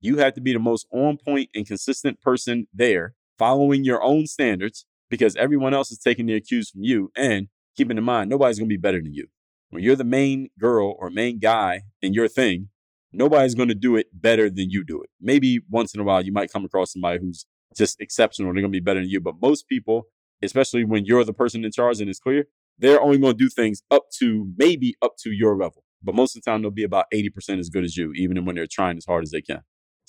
You 0.00 0.18
have 0.18 0.34
to 0.34 0.40
be 0.40 0.52
the 0.52 0.58
most 0.58 0.86
on 0.92 1.18
point 1.18 1.50
and 1.54 1.66
consistent 1.66 2.20
person 2.20 2.66
there, 2.72 3.14
following 3.38 3.84
your 3.84 4.02
own 4.02 4.26
standards 4.26 4.86
because 5.10 5.36
everyone 5.36 5.74
else 5.74 5.90
is 5.90 5.98
taking 5.98 6.26
their 6.26 6.40
cues 6.40 6.70
from 6.70 6.82
you. 6.84 7.10
And 7.16 7.48
keeping 7.76 7.98
in 7.98 8.04
mind, 8.04 8.30
nobody's 8.30 8.58
going 8.58 8.68
to 8.68 8.72
be 8.72 8.80
better 8.80 9.02
than 9.02 9.12
you. 9.12 9.26
When 9.68 9.82
you're 9.82 9.96
the 9.96 10.04
main 10.04 10.48
girl 10.58 10.96
or 10.98 11.10
main 11.10 11.38
guy 11.38 11.82
in 12.00 12.14
your 12.14 12.28
thing, 12.28 12.68
nobody's 13.12 13.54
going 13.54 13.68
to 13.68 13.74
do 13.74 13.96
it 13.96 14.06
better 14.12 14.48
than 14.48 14.70
you 14.70 14.84
do 14.84 15.02
it. 15.02 15.10
Maybe 15.20 15.60
once 15.68 15.94
in 15.94 16.00
a 16.00 16.04
while, 16.04 16.24
you 16.24 16.32
might 16.32 16.52
come 16.52 16.64
across 16.64 16.92
somebody 16.92 17.20
who's 17.20 17.46
just 17.76 18.00
exceptional. 18.00 18.52
They're 18.52 18.62
going 18.62 18.72
to 18.72 18.76
be 18.76 18.80
better 18.80 19.00
than 19.00 19.10
you. 19.10 19.20
But 19.20 19.34
most 19.40 19.68
people, 19.68 20.04
especially 20.42 20.84
when 20.84 21.04
you're 21.04 21.24
the 21.24 21.32
person 21.32 21.64
in 21.64 21.72
charge 21.72 22.00
and 22.00 22.08
it's 22.08 22.18
clear, 22.18 22.46
they're 22.78 23.00
only 23.00 23.18
going 23.18 23.36
to 23.36 23.44
do 23.44 23.50
things 23.50 23.82
up 23.90 24.04
to 24.18 24.52
maybe 24.56 24.96
up 25.02 25.16
to 25.18 25.30
your 25.30 25.56
level. 25.56 25.84
But 26.02 26.14
most 26.14 26.34
of 26.34 26.42
the 26.42 26.50
time, 26.50 26.62
they'll 26.62 26.70
be 26.70 26.82
about 26.82 27.06
80% 27.12 27.58
as 27.58 27.68
good 27.68 27.84
as 27.84 27.96
you, 27.96 28.12
even 28.14 28.42
when 28.44 28.56
they're 28.56 28.66
trying 28.66 28.96
as 28.96 29.04
hard 29.04 29.22
as 29.22 29.30
they 29.30 29.42
can. 29.42 29.60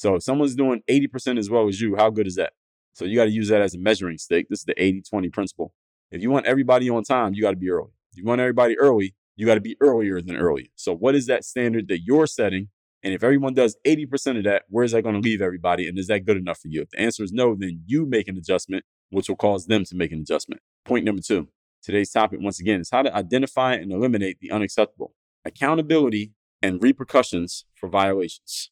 So 0.01 0.15
if 0.15 0.24
someone's 0.24 0.55
doing 0.55 0.81
80% 0.89 1.38
as 1.38 1.48
well 1.48 1.67
as 1.67 1.79
you, 1.79 1.96
how 1.96 2.10
good 2.10 2.25
is 2.25 2.34
that? 2.34 2.53
So 2.93 3.05
you 3.05 3.15
got 3.15 3.25
to 3.25 3.31
use 3.31 3.50
that 3.50 3.62
as 3.62 3.75
a 3.75 3.77
measuring 3.77 4.17
stick. 4.17 4.50
This 4.50 4.62
is 4.62 4.65
the 4.65 4.74
80 4.81 5.03
20 5.03 5.29
principle. 5.29 5.75
If 6.10 6.24
you 6.24 6.31
want 6.31 6.48
everybody 6.48 6.89
on 6.89 7.03
time, 7.03 7.36
you 7.36 7.43
got 7.43 7.51
to 7.51 7.55
be 7.55 7.70
early. 7.70 7.91
If 8.12 8.17
you 8.17 8.25
want 8.25 8.41
everybody 8.41 8.79
early, 8.79 9.13
you 9.36 9.46
got 9.46 9.53
to 9.55 9.62
be 9.62 9.77
earlier 9.79 10.20
than 10.20 10.38
early. 10.38 10.72
So 10.75 10.91
what 10.91 11.13
is 11.13 11.27
that 11.27 11.46
standard 11.46 11.88
that 11.89 12.00
you're 12.00 12.25
setting? 12.25 12.70
And 13.03 13.13
if 13.13 13.24
everyone 13.24 13.53
does 13.53 13.77
80% 13.86 14.39
of 14.39 14.43
that, 14.46 14.63
where 14.70 14.84
is 14.84 14.93
that 14.93 15.03
going 15.03 15.13
to 15.13 15.22
leave 15.22 15.39
everybody? 15.39 15.88
And 15.88 16.00
is 16.00 16.08
that 16.08 16.25
good 16.25 16.38
enough 16.38 16.58
for 16.58 16.70
you? 16.70 16.81
If 16.81 16.89
the 16.89 17.00
answer 17.00 17.24
is 17.24 17.31
no, 17.31 17.53
then 17.53 17.84
you 17.86 18.08
make 18.08 18.27
an 18.27 18.38
adjustment, 18.38 18.84
which 19.12 19.29
will 19.29 19.36
cause 19.36 19.67
them 19.67 19.86
to 19.86 19.96
make 19.96 20.12
an 20.12 20.22
adjustment. 20.22 20.63
Point 20.84 21.05
number 21.05 21.22
two. 21.22 21.48
Today's 21.84 22.10
topic, 22.10 22.39
once 22.41 22.60
again, 22.60 22.81
is 22.81 22.89
how 22.89 23.03
to 23.03 23.15
identify 23.15 23.75
and 23.75 23.91
eliminate 23.91 24.39
the 24.39 24.50
unacceptable. 24.50 25.13
Accountability 25.46 26.31
and 26.60 26.81
repercussions 26.81 27.65
for 27.75 27.88
violations. 27.88 28.72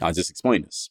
I'll 0.00 0.12
just 0.12 0.30
explain 0.30 0.62
this. 0.62 0.90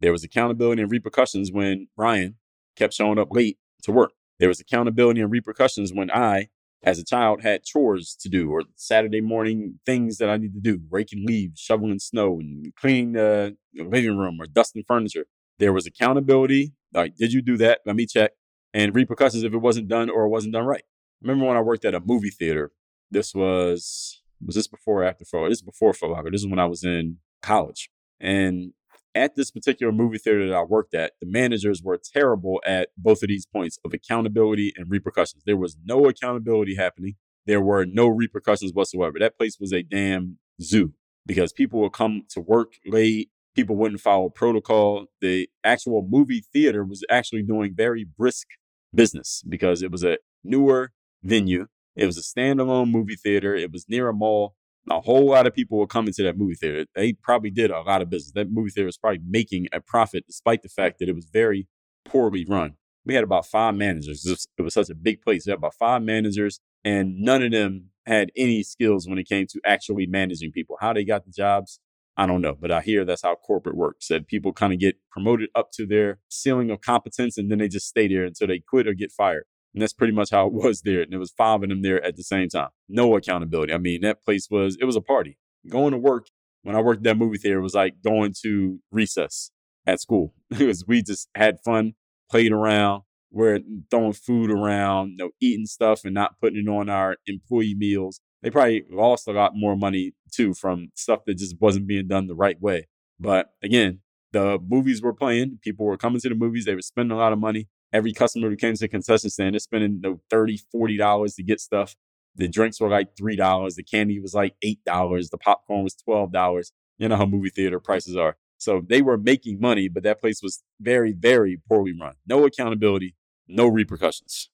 There 0.00 0.12
was 0.12 0.24
accountability 0.24 0.82
and 0.82 0.90
repercussions 0.90 1.50
when 1.52 1.88
Ryan 1.96 2.36
kept 2.76 2.94
showing 2.94 3.18
up 3.18 3.28
late 3.30 3.58
to 3.82 3.92
work. 3.92 4.12
There 4.38 4.48
was 4.48 4.60
accountability 4.60 5.20
and 5.20 5.30
repercussions 5.30 5.92
when 5.92 6.10
I, 6.10 6.48
as 6.82 6.98
a 6.98 7.04
child, 7.04 7.42
had 7.42 7.64
chores 7.64 8.16
to 8.20 8.28
do 8.28 8.50
or 8.50 8.62
Saturday 8.74 9.20
morning 9.20 9.80
things 9.86 10.18
that 10.18 10.28
I 10.28 10.36
need 10.36 10.52
to 10.54 10.60
do, 10.60 10.80
raking 10.90 11.26
leaves, 11.26 11.60
shoveling 11.60 11.98
snow, 11.98 12.38
and 12.38 12.74
cleaning 12.76 13.12
the 13.12 13.56
living 13.74 14.18
room 14.18 14.38
or 14.40 14.46
dusting 14.46 14.84
furniture. 14.86 15.26
There 15.58 15.72
was 15.72 15.86
accountability. 15.86 16.74
Like, 16.92 17.16
did 17.16 17.32
you 17.32 17.40
do 17.40 17.56
that? 17.58 17.80
Let 17.86 17.96
me 17.96 18.06
check. 18.06 18.32
And 18.74 18.94
repercussions 18.94 19.42
if 19.42 19.54
it 19.54 19.58
wasn't 19.58 19.88
done 19.88 20.10
or 20.10 20.24
it 20.24 20.28
wasn't 20.28 20.52
done 20.52 20.66
right. 20.66 20.84
Remember 21.22 21.46
when 21.46 21.56
I 21.56 21.62
worked 21.62 21.86
at 21.86 21.94
a 21.94 22.00
movie 22.00 22.30
theater? 22.30 22.72
This 23.10 23.34
was 23.34 24.22
was 24.44 24.54
this 24.54 24.66
before 24.66 25.02
or 25.02 25.04
after 25.04 25.24
Foot 25.24 25.48
This 25.48 25.58
is 25.58 25.62
before 25.62 25.94
Foot 25.94 26.10
Locker. 26.10 26.30
This 26.30 26.42
is 26.42 26.46
when 26.46 26.58
I 26.58 26.66
was 26.66 26.84
in 26.84 27.18
college. 27.40 27.88
And 28.20 28.72
at 29.14 29.34
this 29.34 29.50
particular 29.50 29.92
movie 29.92 30.18
theater 30.18 30.46
that 30.46 30.54
I 30.54 30.62
worked 30.62 30.94
at, 30.94 31.12
the 31.20 31.26
managers 31.26 31.82
were 31.82 31.98
terrible 31.98 32.60
at 32.66 32.90
both 32.96 33.22
of 33.22 33.28
these 33.28 33.46
points 33.46 33.78
of 33.84 33.94
accountability 33.94 34.72
and 34.76 34.90
repercussions. 34.90 35.42
There 35.44 35.56
was 35.56 35.76
no 35.84 36.06
accountability 36.06 36.76
happening. 36.76 37.14
There 37.46 37.60
were 37.60 37.86
no 37.86 38.08
repercussions 38.08 38.72
whatsoever. 38.72 39.18
That 39.18 39.38
place 39.38 39.58
was 39.58 39.72
a 39.72 39.82
damn 39.82 40.38
zoo 40.60 40.92
because 41.24 41.52
people 41.52 41.80
would 41.80 41.92
come 41.92 42.24
to 42.30 42.40
work 42.40 42.74
late. 42.86 43.30
People 43.54 43.76
wouldn't 43.76 44.00
follow 44.02 44.28
protocol. 44.28 45.06
The 45.20 45.48
actual 45.64 46.06
movie 46.06 46.44
theater 46.52 46.84
was 46.84 47.02
actually 47.08 47.42
doing 47.42 47.74
very 47.74 48.04
brisk 48.04 48.46
business 48.94 49.42
because 49.48 49.82
it 49.82 49.90
was 49.90 50.04
a 50.04 50.18
newer 50.44 50.92
venue. 51.22 51.66
It 51.94 52.04
was 52.04 52.18
a 52.18 52.20
standalone 52.20 52.90
movie 52.90 53.16
theater. 53.16 53.54
It 53.54 53.72
was 53.72 53.86
near 53.88 54.08
a 54.08 54.12
mall 54.12 54.54
a 54.90 55.00
whole 55.00 55.30
lot 55.30 55.46
of 55.46 55.54
people 55.54 55.78
were 55.78 55.86
coming 55.86 56.12
to 56.14 56.22
that 56.22 56.38
movie 56.38 56.54
theater. 56.54 56.86
They 56.94 57.12
probably 57.14 57.50
did 57.50 57.70
a 57.70 57.80
lot 57.80 58.02
of 58.02 58.10
business. 58.10 58.32
That 58.32 58.50
movie 58.50 58.70
theater 58.70 58.86
was 58.86 58.96
probably 58.96 59.20
making 59.26 59.68
a 59.72 59.80
profit 59.80 60.24
despite 60.26 60.62
the 60.62 60.68
fact 60.68 60.98
that 60.98 61.08
it 61.08 61.14
was 61.14 61.26
very 61.32 61.66
poorly 62.04 62.44
run. 62.48 62.74
We 63.04 63.14
had 63.14 63.24
about 63.24 63.46
five 63.46 63.74
managers. 63.74 64.26
It 64.26 64.62
was 64.62 64.74
such 64.74 64.90
a 64.90 64.94
big 64.94 65.22
place. 65.22 65.46
We 65.46 65.50
had 65.50 65.58
about 65.58 65.74
five 65.74 66.02
managers, 66.02 66.60
and 66.84 67.20
none 67.20 67.42
of 67.42 67.52
them 67.52 67.90
had 68.04 68.30
any 68.36 68.62
skills 68.62 69.08
when 69.08 69.18
it 69.18 69.28
came 69.28 69.46
to 69.48 69.60
actually 69.64 70.06
managing 70.06 70.52
people. 70.52 70.76
How 70.80 70.92
they 70.92 71.04
got 71.04 71.24
the 71.24 71.30
jobs, 71.30 71.80
I 72.16 72.26
don't 72.26 72.40
know. 72.40 72.56
But 72.60 72.70
I 72.72 72.80
hear 72.80 73.04
that's 73.04 73.22
how 73.22 73.34
corporate 73.36 73.76
works. 73.76 74.08
That 74.08 74.26
people 74.26 74.52
kind 74.52 74.72
of 74.72 74.80
get 74.80 74.96
promoted 75.10 75.50
up 75.54 75.70
to 75.74 75.86
their 75.86 76.18
ceiling 76.28 76.70
of 76.70 76.80
competence, 76.80 77.38
and 77.38 77.50
then 77.50 77.58
they 77.58 77.68
just 77.68 77.88
stay 77.88 78.08
there 78.08 78.24
until 78.24 78.48
they 78.48 78.58
quit 78.60 78.88
or 78.88 78.94
get 78.94 79.12
fired. 79.12 79.44
And 79.76 79.82
that's 79.82 79.92
pretty 79.92 80.14
much 80.14 80.30
how 80.30 80.46
it 80.46 80.52
was 80.54 80.80
there. 80.82 81.02
And 81.02 81.12
it 81.12 81.18
was 81.18 81.30
five 81.30 81.62
of 81.62 81.68
them 81.68 81.82
there 81.82 82.02
at 82.02 82.16
the 82.16 82.24
same 82.24 82.48
time. 82.48 82.70
No 82.88 83.14
accountability. 83.14 83.74
I 83.74 83.78
mean, 83.78 84.00
that 84.00 84.24
place 84.24 84.48
was, 84.50 84.76
it 84.80 84.86
was 84.86 84.96
a 84.96 85.02
party. 85.02 85.38
Going 85.68 85.92
to 85.92 85.98
work 85.98 86.28
when 86.62 86.74
I 86.74 86.80
worked 86.80 87.00
at 87.00 87.04
that 87.04 87.18
movie 87.18 87.38
theater 87.38 87.60
was 87.60 87.74
like 87.74 88.02
going 88.02 88.34
to 88.42 88.80
recess 88.90 89.50
at 89.86 90.00
school. 90.00 90.32
because 90.50 90.84
we 90.86 91.02
just 91.02 91.28
had 91.34 91.58
fun, 91.62 91.92
played 92.30 92.52
around, 92.52 93.02
we're 93.30 93.60
throwing 93.90 94.14
food 94.14 94.50
around, 94.50 95.10
you 95.10 95.16
know, 95.18 95.30
eating 95.40 95.66
stuff 95.66 96.04
and 96.04 96.14
not 96.14 96.40
putting 96.40 96.66
it 96.66 96.70
on 96.70 96.88
our 96.88 97.16
employee 97.26 97.74
meals. 97.76 98.20
They 98.42 98.50
probably 98.50 98.84
lost 98.90 99.28
a 99.28 99.32
lot 99.32 99.52
more 99.54 99.76
money 99.76 100.14
too 100.32 100.54
from 100.54 100.88
stuff 100.94 101.20
that 101.26 101.36
just 101.36 101.56
wasn't 101.60 101.86
being 101.86 102.08
done 102.08 102.28
the 102.28 102.34
right 102.34 102.60
way. 102.60 102.88
But 103.20 103.50
again, 103.62 104.00
the 104.32 104.58
movies 104.66 105.02
were 105.02 105.14
playing, 105.14 105.58
people 105.62 105.86
were 105.86 105.96
coming 105.96 106.20
to 106.20 106.28
the 106.28 106.34
movies, 106.34 106.64
they 106.64 106.74
were 106.74 106.82
spending 106.82 107.16
a 107.16 107.20
lot 107.20 107.32
of 107.32 107.38
money 107.38 107.68
every 107.96 108.12
customer 108.12 108.50
who 108.50 108.56
came 108.56 108.74
to 108.74 108.80
the 108.80 108.88
concession 108.88 109.30
stand 109.30 109.56
is 109.56 109.64
spending 109.64 109.94
you 109.94 110.00
know, 110.00 110.20
30 110.30 110.60
$40 110.74 111.36
to 111.36 111.42
get 111.42 111.60
stuff. 111.60 111.96
The 112.34 112.46
drinks 112.46 112.78
were 112.78 112.90
like 112.90 113.16
$3. 113.16 113.74
The 113.74 113.82
candy 113.82 114.20
was 114.20 114.34
like 114.34 114.54
$8. 114.62 115.30
The 115.30 115.38
popcorn 115.38 115.82
was 115.82 115.96
$12. 116.06 116.72
You 116.98 117.08
know 117.08 117.16
how 117.16 117.24
movie 117.24 117.48
theater 117.48 117.80
prices 117.80 118.16
are. 118.16 118.36
So 118.58 118.82
they 118.86 119.00
were 119.02 119.16
making 119.16 119.60
money, 119.60 119.88
but 119.88 120.02
that 120.02 120.20
place 120.20 120.42
was 120.42 120.62
very, 120.80 121.12
very 121.12 121.60
poorly 121.68 121.94
run. 121.98 122.14
No 122.26 122.44
accountability, 122.44 123.14
no 123.48 123.66
repercussions. 123.66 124.50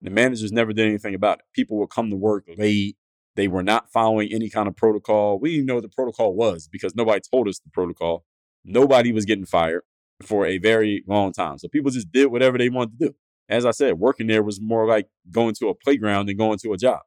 The 0.00 0.10
managers 0.10 0.52
never 0.52 0.72
did 0.72 0.86
anything 0.86 1.14
about 1.14 1.38
it. 1.40 1.44
People 1.54 1.78
would 1.78 1.90
come 1.90 2.10
to 2.10 2.16
work 2.16 2.44
late. 2.56 2.96
They 3.34 3.48
were 3.48 3.62
not 3.62 3.92
following 3.92 4.30
any 4.32 4.48
kind 4.48 4.68
of 4.68 4.76
protocol. 4.76 5.38
We 5.38 5.52
didn't 5.52 5.66
know 5.66 5.74
what 5.74 5.82
the 5.82 5.90
protocol 5.90 6.34
was 6.34 6.68
because 6.68 6.94
nobody 6.94 7.20
told 7.30 7.48
us 7.48 7.58
the 7.58 7.70
protocol. 7.70 8.24
Nobody 8.64 9.12
was 9.12 9.26
getting 9.26 9.46
fired 9.46 9.82
for 10.22 10.46
a 10.46 10.58
very 10.58 11.04
long 11.06 11.32
time. 11.32 11.58
So 11.58 11.68
people 11.68 11.90
just 11.90 12.10
did 12.10 12.26
whatever 12.26 12.58
they 12.58 12.68
wanted 12.68 12.98
to 12.98 13.06
do. 13.08 13.14
As 13.48 13.64
I 13.64 13.70
said, 13.70 13.98
working 13.98 14.26
there 14.26 14.42
was 14.42 14.60
more 14.60 14.86
like 14.86 15.08
going 15.30 15.54
to 15.56 15.68
a 15.68 15.74
playground 15.74 16.26
than 16.26 16.36
going 16.36 16.58
to 16.58 16.72
a 16.72 16.76
job. 16.76 17.00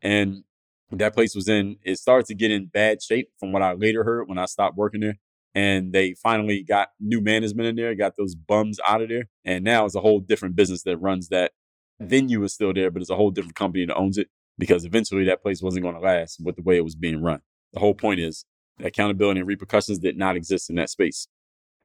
And 0.00 0.44
that 0.90 1.14
place 1.14 1.34
was 1.34 1.48
in, 1.48 1.76
it 1.82 1.98
started 1.98 2.26
to 2.26 2.34
get 2.34 2.50
in 2.50 2.66
bad 2.66 3.02
shape 3.02 3.28
from 3.38 3.52
what 3.52 3.62
I 3.62 3.72
later 3.74 4.04
heard 4.04 4.28
when 4.28 4.38
I 4.38 4.46
stopped 4.46 4.76
working 4.76 5.00
there. 5.00 5.18
And 5.54 5.92
they 5.92 6.14
finally 6.14 6.62
got 6.62 6.88
new 6.98 7.20
management 7.20 7.68
in 7.68 7.76
there, 7.76 7.94
got 7.94 8.16
those 8.16 8.34
bums 8.34 8.78
out 8.86 9.02
of 9.02 9.10
there. 9.10 9.28
And 9.44 9.64
now 9.64 9.84
it's 9.84 9.94
a 9.94 10.00
whole 10.00 10.20
different 10.20 10.56
business 10.56 10.82
that 10.84 10.96
runs 10.96 11.28
that. 11.28 11.52
Venue 12.00 12.42
is 12.42 12.52
still 12.52 12.72
there, 12.72 12.90
but 12.90 13.00
it's 13.00 13.10
a 13.10 13.16
whole 13.16 13.30
different 13.30 13.54
company 13.54 13.86
that 13.86 13.94
owns 13.94 14.18
it 14.18 14.28
because 14.58 14.84
eventually 14.84 15.24
that 15.24 15.40
place 15.40 15.62
wasn't 15.62 15.84
going 15.84 15.94
to 15.94 16.00
last 16.00 16.40
with 16.42 16.56
the 16.56 16.62
way 16.62 16.76
it 16.76 16.84
was 16.84 16.96
being 16.96 17.22
run. 17.22 17.40
The 17.74 17.80
whole 17.80 17.94
point 17.94 18.18
is 18.18 18.44
accountability 18.82 19.38
and 19.38 19.48
repercussions 19.48 20.00
did 20.00 20.16
not 20.16 20.34
exist 20.34 20.68
in 20.68 20.76
that 20.76 20.90
space 20.90 21.28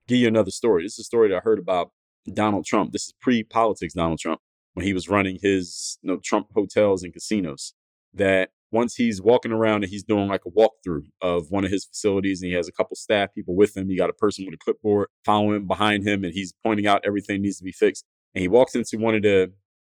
give 0.08 0.20
you 0.20 0.28
another 0.28 0.52
story. 0.52 0.84
This 0.84 0.94
is 0.94 1.00
a 1.00 1.04
story 1.04 1.30
that 1.30 1.38
I 1.38 1.40
heard 1.40 1.60
about 1.60 1.92
Donald 2.34 2.66
Trump. 2.66 2.92
This 2.92 3.08
is 3.08 3.14
pre-politics 3.22 3.94
Donald 3.94 4.20
Trump 4.20 4.42
when 4.74 4.86
he 4.86 4.94
was 4.94 5.10
running 5.10 5.40
his 5.42 5.98
you 6.02 6.10
know, 6.10 6.20
Trump 6.24 6.48
hotels 6.54 7.04
and 7.04 7.14
casinos. 7.14 7.74
That 8.14 8.50
once 8.72 8.96
he's 8.96 9.22
walking 9.22 9.52
around 9.52 9.84
and 9.84 9.92
he's 9.92 10.04
doing 10.04 10.28
like 10.28 10.42
a 10.46 10.50
walkthrough 10.50 11.06
of 11.22 11.50
one 11.50 11.64
of 11.64 11.72
his 11.72 11.86
facilities 11.86 12.42
and 12.42 12.50
he 12.50 12.56
has 12.56 12.68
a 12.68 12.72
couple 12.72 12.96
staff 12.96 13.34
people 13.34 13.56
with 13.56 13.76
him. 13.78 13.90
He 13.90 13.98
got 13.98 14.10
a 14.10 14.14
person 14.14 14.46
with 14.46 14.56
a 14.56 14.58
clipboard 14.58 15.08
following 15.24 15.68
behind 15.68 16.08
him 16.08 16.24
and 16.24 16.34
he's 16.34 16.54
pointing 16.64 16.88
out 16.88 17.04
everything 17.06 17.42
needs 17.42 17.58
to 17.58 17.64
be 17.64 17.72
fixed. 17.72 18.06
And 18.34 18.42
he 18.42 18.48
walks 18.48 18.76
into 18.76 18.98
one 18.98 19.16
of 19.16 19.22
the 19.22 19.54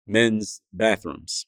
men's 0.07 0.61
bathrooms 0.73 1.45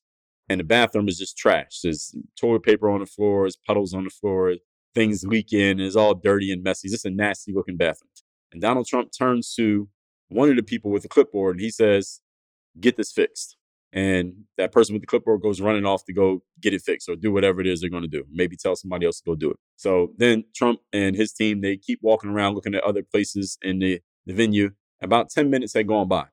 and 0.50 0.60
the 0.60 0.64
bathroom 0.66 1.08
is 1.08 1.18
just 1.18 1.38
trash. 1.38 1.80
There's 1.84 2.14
toilet 2.40 2.64
paper 2.64 2.90
on 2.90 3.00
the 3.00 3.06
floor, 3.06 3.44
there's 3.44 3.58
puddles 3.68 3.94
on 3.94 4.04
the 4.04 4.10
floor, 4.10 4.56
things 4.94 5.24
leak 5.24 5.52
leaking, 5.52 5.80
it's 5.80 5.96
all 5.96 6.14
dirty 6.14 6.52
and 6.52 6.64
messy. 6.64 6.88
It's 6.88 6.94
just 6.94 7.06
a 7.06 7.10
nasty 7.10 7.54
looking 7.54 7.78
bathroom. 7.78 8.10
And 8.52 8.62
Donald 8.62 8.88
Trump 8.88 9.12
turns 9.18 9.54
to 9.56 9.88
one 10.30 10.50
of 10.50 10.56
the 10.56 10.64
people 10.64 10.92
with 10.92 11.04
the 11.04 11.10
clipboard 11.10 11.56
and 11.56 11.62
he 11.62 11.72
says, 11.72 12.22
Get 12.80 12.96
this 12.96 13.12
fixed. 13.12 13.58
And 13.94 14.46
that 14.58 14.72
person 14.72 14.94
with 14.94 15.02
the 15.02 15.08
clipboard 15.08 15.42
goes 15.42 15.60
running 15.60 15.86
off 15.86 16.06
to 16.06 16.14
go 16.14 16.44
get 16.62 16.74
it 16.74 16.82
fixed 16.82 17.10
or 17.10 17.18
do 17.18 17.34
whatever 17.34 17.60
it 17.60 17.68
is 17.68 17.82
they're 17.82 17.90
going 17.90 18.04
to 18.04 18.08
do. 18.08 18.24
Maybe 18.32 18.56
tell 18.56 18.76
somebody 18.76 19.06
else 19.06 19.20
to 19.20 19.26
go 19.26 19.36
do 19.36 19.52
it. 19.52 19.58
So 19.76 20.14
then 20.18 20.46
Trump 20.56 20.80
and 20.94 21.16
his 21.16 21.34
team, 21.34 21.60
they 21.60 21.76
keep 21.76 22.00
walking 22.02 22.30
around 22.30 22.56
looking 22.56 22.74
at 22.74 22.84
other 22.84 23.04
places 23.04 23.58
in 23.62 23.80
the, 23.80 24.00
the 24.26 24.34
venue. 24.34 24.72
About 25.02 25.30
10 25.30 25.50
minutes 25.50 25.74
had 25.74 25.88
gone 25.88 26.08
by. 26.08 26.26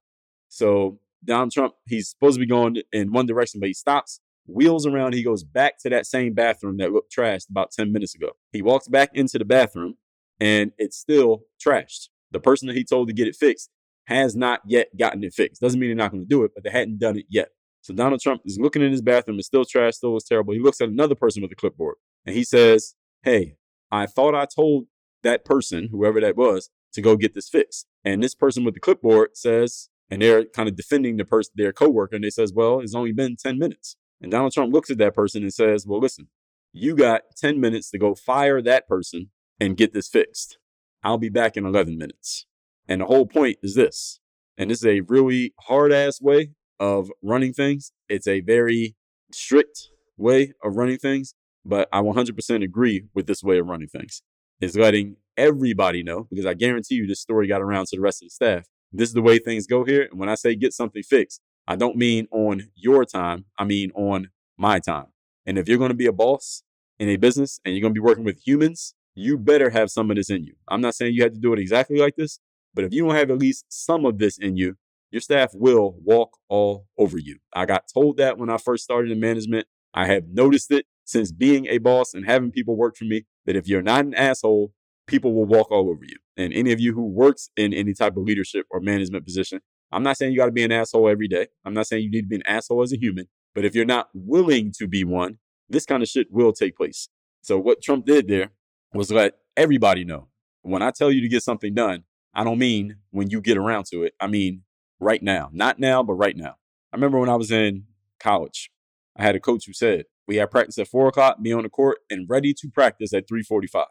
So 0.48 1.00
Donald 1.24 1.50
Trump, 1.50 1.74
he's 1.86 2.10
supposed 2.10 2.36
to 2.36 2.40
be 2.40 2.46
going 2.46 2.76
in 2.92 3.12
one 3.12 3.26
direction, 3.26 3.58
but 3.58 3.66
he 3.66 3.74
stops, 3.74 4.20
wheels 4.46 4.86
around. 4.86 5.14
He 5.14 5.24
goes 5.24 5.42
back 5.42 5.78
to 5.80 5.90
that 5.90 6.06
same 6.06 6.34
bathroom 6.34 6.76
that 6.76 6.92
looked 6.92 7.12
trashed 7.12 7.50
about 7.50 7.72
10 7.72 7.92
minutes 7.92 8.14
ago. 8.14 8.30
He 8.52 8.62
walks 8.62 8.86
back 8.86 9.10
into 9.14 9.38
the 9.38 9.44
bathroom 9.44 9.96
and 10.40 10.72
it's 10.78 10.96
still 10.96 11.42
trashed. 11.64 12.08
The 12.30 12.40
person 12.40 12.68
that 12.68 12.76
he 12.76 12.84
told 12.84 13.08
to 13.08 13.14
get 13.14 13.28
it 13.28 13.36
fixed 13.36 13.70
has 14.06 14.36
not 14.36 14.60
yet 14.66 14.88
gotten 14.96 15.22
it 15.24 15.34
fixed. 15.34 15.60
Doesn't 15.60 15.78
mean 15.78 15.90
they're 15.90 15.96
not 15.96 16.10
going 16.10 16.22
to 16.22 16.28
do 16.28 16.44
it, 16.44 16.52
but 16.54 16.64
they 16.64 16.70
hadn't 16.70 16.98
done 16.98 17.16
it 17.16 17.26
yet. 17.28 17.48
So 17.82 17.94
Donald 17.94 18.20
Trump 18.20 18.42
is 18.44 18.58
looking 18.60 18.82
in 18.82 18.90
his 18.90 19.02
bathroom. 19.02 19.38
It's 19.38 19.46
still 19.46 19.64
trash, 19.64 19.96
still 19.96 20.12
was 20.12 20.24
terrible. 20.24 20.54
He 20.54 20.60
looks 20.60 20.80
at 20.80 20.88
another 20.88 21.14
person 21.14 21.42
with 21.42 21.52
a 21.52 21.56
clipboard 21.56 21.96
and 22.26 22.34
he 22.34 22.44
says, 22.44 22.94
Hey, 23.22 23.56
I 23.90 24.06
thought 24.06 24.34
I 24.34 24.46
told 24.46 24.86
that 25.22 25.44
person, 25.44 25.88
whoever 25.90 26.20
that 26.20 26.36
was, 26.36 26.70
to 26.92 27.02
go 27.02 27.16
get 27.16 27.34
this 27.34 27.48
fixed. 27.48 27.86
And 28.04 28.22
this 28.22 28.34
person 28.34 28.64
with 28.64 28.74
the 28.74 28.80
clipboard 28.80 29.36
says, 29.36 29.88
and 30.10 30.22
they're 30.22 30.44
kind 30.44 30.68
of 30.68 30.76
defending 30.76 31.16
the 31.16 31.24
person, 31.24 31.52
their 31.56 31.72
coworker, 31.72 32.16
and 32.16 32.24
they 32.24 32.30
says, 32.30 32.52
Well, 32.52 32.80
it's 32.80 32.94
only 32.94 33.12
been 33.12 33.36
10 33.36 33.58
minutes. 33.58 33.96
And 34.20 34.30
Donald 34.30 34.52
Trump 34.52 34.72
looks 34.72 34.90
at 34.90 34.98
that 34.98 35.14
person 35.14 35.42
and 35.42 35.52
says, 35.52 35.86
Well, 35.86 36.00
listen, 36.00 36.28
you 36.72 36.96
got 36.96 37.22
10 37.36 37.60
minutes 37.60 37.90
to 37.90 37.98
go 37.98 38.14
fire 38.14 38.62
that 38.62 38.88
person 38.88 39.30
and 39.60 39.76
get 39.76 39.92
this 39.92 40.08
fixed. 40.08 40.58
I'll 41.02 41.18
be 41.18 41.28
back 41.28 41.56
in 41.56 41.64
11 41.64 41.96
minutes. 41.96 42.46
And 42.88 43.00
the 43.00 43.06
whole 43.06 43.26
point 43.26 43.58
is 43.62 43.74
this, 43.74 44.20
and 44.56 44.70
this 44.70 44.78
is 44.78 44.86
a 44.86 45.00
really 45.00 45.54
hard 45.60 45.92
ass 45.92 46.20
way 46.20 46.52
of 46.80 47.10
running 47.22 47.52
things. 47.52 47.92
It's 48.08 48.26
a 48.26 48.40
very 48.40 48.96
strict 49.32 49.88
way 50.16 50.52
of 50.64 50.76
running 50.76 50.98
things, 50.98 51.34
but 51.64 51.88
I 51.92 52.00
100% 52.00 52.64
agree 52.64 53.04
with 53.14 53.26
this 53.26 53.42
way 53.42 53.58
of 53.58 53.66
running 53.66 53.88
things. 53.88 54.22
Is 54.60 54.76
letting 54.76 55.16
everybody 55.36 56.02
know, 56.02 56.26
because 56.28 56.46
I 56.46 56.54
guarantee 56.54 56.96
you 56.96 57.06
this 57.06 57.20
story 57.20 57.46
got 57.46 57.62
around 57.62 57.86
to 57.86 57.96
the 57.96 58.02
rest 58.02 58.22
of 58.22 58.26
the 58.26 58.30
staff. 58.30 58.66
This 58.92 59.08
is 59.08 59.14
the 59.14 59.22
way 59.22 59.38
things 59.38 59.68
go 59.68 59.84
here. 59.84 60.08
And 60.10 60.18
when 60.18 60.28
I 60.28 60.34
say 60.34 60.56
get 60.56 60.72
something 60.72 61.02
fixed, 61.02 61.40
I 61.68 61.76
don't 61.76 61.96
mean 61.96 62.26
on 62.32 62.70
your 62.74 63.04
time, 63.04 63.44
I 63.56 63.64
mean 63.64 63.92
on 63.94 64.30
my 64.56 64.80
time. 64.80 65.06
And 65.46 65.56
if 65.56 65.68
you're 65.68 65.78
going 65.78 65.90
to 65.90 65.94
be 65.94 66.06
a 66.06 66.12
boss 66.12 66.64
in 66.98 67.08
a 67.08 67.16
business 67.16 67.60
and 67.64 67.72
you're 67.74 67.82
going 67.82 67.94
to 67.94 68.00
be 68.00 68.04
working 68.04 68.24
with 68.24 68.40
humans, 68.44 68.94
you 69.18 69.38
better 69.38 69.70
have 69.70 69.90
some 69.90 70.10
of 70.10 70.16
this 70.16 70.30
in 70.30 70.44
you. 70.44 70.54
I'm 70.68 70.80
not 70.80 70.94
saying 70.94 71.14
you 71.14 71.22
have 71.22 71.32
to 71.32 71.40
do 71.40 71.52
it 71.52 71.58
exactly 71.58 71.98
like 71.98 72.16
this, 72.16 72.38
but 72.74 72.84
if 72.84 72.92
you 72.92 73.04
don't 73.04 73.14
have 73.14 73.30
at 73.30 73.38
least 73.38 73.66
some 73.68 74.04
of 74.04 74.18
this 74.18 74.38
in 74.38 74.56
you, 74.56 74.76
your 75.10 75.20
staff 75.20 75.52
will 75.54 75.96
walk 76.04 76.36
all 76.48 76.86
over 76.98 77.18
you. 77.18 77.38
I 77.54 77.66
got 77.66 77.84
told 77.92 78.18
that 78.18 78.38
when 78.38 78.50
I 78.50 78.58
first 78.58 78.84
started 78.84 79.10
in 79.10 79.20
management. 79.20 79.66
I 79.94 80.06
have 80.06 80.24
noticed 80.30 80.70
it 80.70 80.86
since 81.04 81.32
being 81.32 81.66
a 81.66 81.78
boss 81.78 82.12
and 82.12 82.26
having 82.26 82.50
people 82.50 82.76
work 82.76 82.96
for 82.96 83.04
me 83.04 83.24
that 83.46 83.56
if 83.56 83.66
you're 83.66 83.82
not 83.82 84.04
an 84.04 84.14
asshole, 84.14 84.72
people 85.06 85.32
will 85.32 85.46
walk 85.46 85.70
all 85.72 85.88
over 85.88 86.04
you. 86.04 86.16
And 86.36 86.52
any 86.52 86.72
of 86.72 86.78
you 86.78 86.94
who 86.94 87.06
works 87.06 87.48
in 87.56 87.72
any 87.72 87.94
type 87.94 88.16
of 88.16 88.24
leadership 88.24 88.66
or 88.70 88.80
management 88.80 89.24
position, 89.24 89.60
I'm 89.90 90.02
not 90.02 90.18
saying 90.18 90.32
you 90.32 90.38
got 90.38 90.46
to 90.46 90.52
be 90.52 90.62
an 90.62 90.72
asshole 90.72 91.08
every 91.08 91.28
day. 91.28 91.46
I'm 91.64 91.72
not 91.72 91.86
saying 91.86 92.04
you 92.04 92.10
need 92.10 92.22
to 92.22 92.28
be 92.28 92.36
an 92.36 92.46
asshole 92.46 92.82
as 92.82 92.92
a 92.92 92.98
human, 92.98 93.26
but 93.54 93.64
if 93.64 93.74
you're 93.74 93.86
not 93.86 94.08
willing 94.12 94.70
to 94.78 94.86
be 94.86 95.02
one, 95.02 95.38
this 95.70 95.86
kind 95.86 96.02
of 96.02 96.08
shit 96.08 96.28
will 96.30 96.52
take 96.52 96.76
place. 96.76 97.08
So 97.40 97.58
what 97.58 97.82
Trump 97.82 98.04
did 98.04 98.28
there 98.28 98.50
was 98.92 99.10
let 99.10 99.34
everybody 99.56 100.04
know. 100.04 100.28
When 100.62 100.82
I 100.82 100.90
tell 100.90 101.10
you 101.10 101.20
to 101.20 101.28
get 101.28 101.42
something 101.42 101.74
done, 101.74 102.04
I 102.34 102.44
don't 102.44 102.58
mean 102.58 102.96
when 103.10 103.30
you 103.30 103.40
get 103.40 103.56
around 103.56 103.86
to 103.86 104.02
it. 104.02 104.14
I 104.20 104.26
mean 104.26 104.62
right 105.00 105.22
now. 105.22 105.50
Not 105.52 105.78
now, 105.78 106.02
but 106.02 106.14
right 106.14 106.36
now. 106.36 106.56
I 106.92 106.96
remember 106.96 107.18
when 107.18 107.28
I 107.28 107.36
was 107.36 107.50
in 107.50 107.84
college, 108.18 108.70
I 109.16 109.22
had 109.22 109.36
a 109.36 109.40
coach 109.40 109.66
who 109.66 109.72
said, 109.72 110.04
we 110.26 110.36
have 110.36 110.50
practice 110.50 110.78
at 110.78 110.88
four 110.88 111.08
o'clock, 111.08 111.42
be 111.42 111.52
on 111.52 111.62
the 111.62 111.68
court 111.68 111.98
and 112.10 112.28
ready 112.28 112.52
to 112.54 112.68
practice 112.68 113.12
at 113.14 113.28
345. 113.28 113.86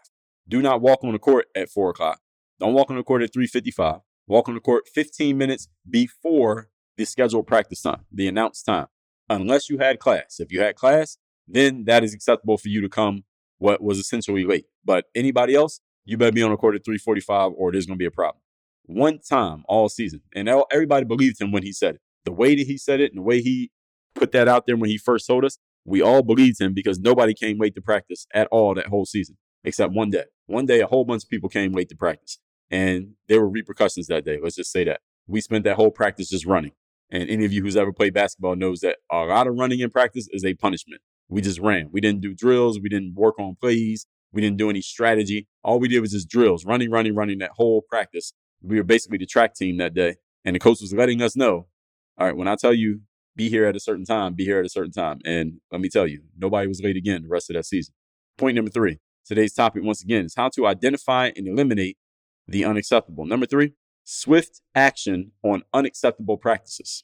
Do 0.48 0.62
not 0.62 0.82
walk 0.82 1.04
on 1.04 1.14
the 1.14 1.20
court 1.20 1.48
at 1.56 1.70
four 1.70 1.90
o'clock. 1.90 2.20
Don't 2.60 2.74
walk 2.74 2.90
on 2.90 2.98
the 2.98 3.04
court 3.04 3.24
at 3.24 3.34
355. 3.34 4.02
Walk 4.28 4.48
on 4.48 4.56
the 4.56 4.62
court 4.62 4.88
15 4.94 5.38
minutes 5.38 5.68
before 5.90 6.70
the 6.96 7.06
scheduled 7.06 7.48
practice 7.48 7.82
time, 7.82 8.06
the 8.12 8.28
announced 8.28 8.66
time, 8.66 8.88
unless 9.30 9.70
you 9.70 9.78
had 9.78 10.00
class. 10.00 10.40
If 10.40 10.52
you 10.52 10.62
had 10.62 10.76
class, 10.76 11.18
then 11.48 11.86
that 11.86 12.04
is 12.04 12.14
acceptable 12.14 12.58
for 12.58 12.70
you 12.70 12.82
to 12.82 12.90
come 12.90 13.24
what 13.58 13.82
was 13.82 13.98
essentially 13.98 14.46
late. 14.46 14.66
But 14.86 15.06
anybody 15.16 15.56
else, 15.56 15.80
you 16.06 16.18
better 16.18 16.32
be 16.32 16.44
on 16.44 16.52
the 16.52 16.58
court 16.58 16.76
at 16.76 16.86
345 16.86 17.52
or 17.56 17.72
there's 17.72 17.86
going 17.86 17.98
to 17.98 18.02
be 18.02 18.06
a 18.06 18.12
problem. 18.12 18.42
One 18.84 19.20
time 19.20 19.64
all 19.68 19.90
season. 19.90 20.22
And 20.34 20.50
everybody 20.72 21.06
believed 21.06 21.42
him 21.42 21.52
when 21.52 21.64
he 21.64 21.74
said 21.74 21.96
it. 21.96 22.02
The 22.26 22.32
way 22.32 22.56
that 22.56 22.68
he 22.68 22.78
said 22.78 23.02
it 23.02 23.12
and 23.12 23.20
the 23.20 23.24
way 23.24 23.42
he 23.42 23.72
put 24.16 24.32
that 24.32 24.48
out 24.48 24.66
there 24.66 24.78
when 24.78 24.90
he 24.90 24.98
first 24.98 25.28
told 25.28 25.46
us, 25.46 25.58
we 25.86 26.02
all 26.02 26.22
believed 26.22 26.60
him 26.60 26.74
because 26.74 27.00
nobody 27.00 27.34
came 27.34 27.60
late 27.60 27.76
to 27.76 27.82
practice 27.82 28.28
at 28.34 28.48
all 28.52 28.76
that 28.76 28.88
whole 28.88 29.06
season, 29.06 29.38
except 29.64 29.94
one 29.94 30.10
day. 30.10 30.26
One 30.46 30.66
day, 30.66 30.82
a 30.82 30.88
whole 30.88 31.06
bunch 31.06 31.24
of 31.24 31.30
people 31.30 31.50
came 31.50 31.72
late 31.72 31.90
to 31.90 31.96
practice. 31.96 32.40
And 32.70 33.14
there 33.30 33.40
were 33.40 33.50
repercussions 33.50 34.08
that 34.08 34.26
day. 34.26 34.40
Let's 34.42 34.56
just 34.56 34.72
say 34.72 34.84
that. 34.84 35.00
We 35.28 35.40
spent 35.42 35.64
that 35.64 35.76
whole 35.76 35.92
practice 35.92 36.30
just 36.30 36.46
running. 36.46 36.72
And 37.10 37.30
any 37.30 37.46
of 37.46 37.54
you 37.54 37.62
who's 37.62 37.78
ever 37.78 37.94
played 37.94 38.14
basketball 38.14 38.58
knows 38.58 38.82
that 38.82 38.98
a 39.10 39.20
lot 39.20 39.48
of 39.48 39.56
running 39.56 39.80
in 39.80 39.90
practice 39.90 40.28
is 40.32 40.44
a 40.44 40.54
punishment. 40.56 41.02
We 41.30 41.42
just 41.42 41.60
ran. 41.60 41.90
We 41.92 42.02
didn't 42.02 42.22
do 42.22 42.34
drills. 42.34 42.80
We 42.80 42.90
didn't 42.90 43.16
work 43.16 43.40
on 43.40 43.56
plays. 43.60 44.08
We 44.32 44.42
didn't 44.42 44.58
do 44.58 44.70
any 44.70 44.82
strategy. 44.82 45.48
All 45.64 45.80
we 45.80 45.88
did 45.88 46.00
was 46.00 46.12
just 46.12 46.30
drills, 46.30 46.66
running, 46.66 46.92
running, 46.92 47.16
running 47.16 47.40
that 47.40 47.52
whole 47.56 47.82
practice. 47.82 48.34
We 48.62 48.78
were 48.78 48.84
basically 48.84 49.18
the 49.18 49.26
track 49.26 49.56
team 49.56 49.78
that 49.78 49.94
day. 49.94 50.16
And 50.46 50.56
the 50.56 50.60
coach 50.60 50.82
was 50.82 50.94
letting 50.94 51.22
us 51.22 51.36
know, 51.36 51.68
all 52.18 52.28
right, 52.28 52.36
when 52.36 52.48
I 52.48 52.56
tell 52.56 52.74
you 52.74 53.02
be 53.36 53.50
here 53.50 53.66
at 53.66 53.76
a 53.76 53.80
certain 53.80 54.04
time, 54.04 54.34
be 54.34 54.46
here 54.46 54.60
at 54.60 54.66
a 54.66 54.70
certain 54.70 54.92
time. 54.92 55.20
And 55.24 55.60
let 55.72 55.80
me 55.80 55.90
tell 55.90 56.08
you, 56.08 56.24
nobody 56.38 56.68
was 56.68 56.82
late 56.82 56.98
again 56.98 57.22
the 57.22 57.30
rest 57.30 57.50
of 57.50 57.56
that 57.56 57.66
season. 57.66 57.94
Point 58.38 58.56
number 58.56 58.72
three. 58.72 59.00
Today's 59.26 59.54
topic, 59.54 59.84
once 59.84 60.02
again, 60.02 60.26
is 60.26 60.36
how 60.36 60.50
to 60.50 60.66
identify 60.66 61.32
and 61.36 61.48
eliminate 61.48 61.98
the 62.48 62.64
unacceptable. 62.66 63.26
Number 63.26 63.46
three, 63.46 63.74
swift 64.04 64.62
action 64.74 65.32
on 65.44 65.64
unacceptable 65.74 66.38
practices. 66.38 67.04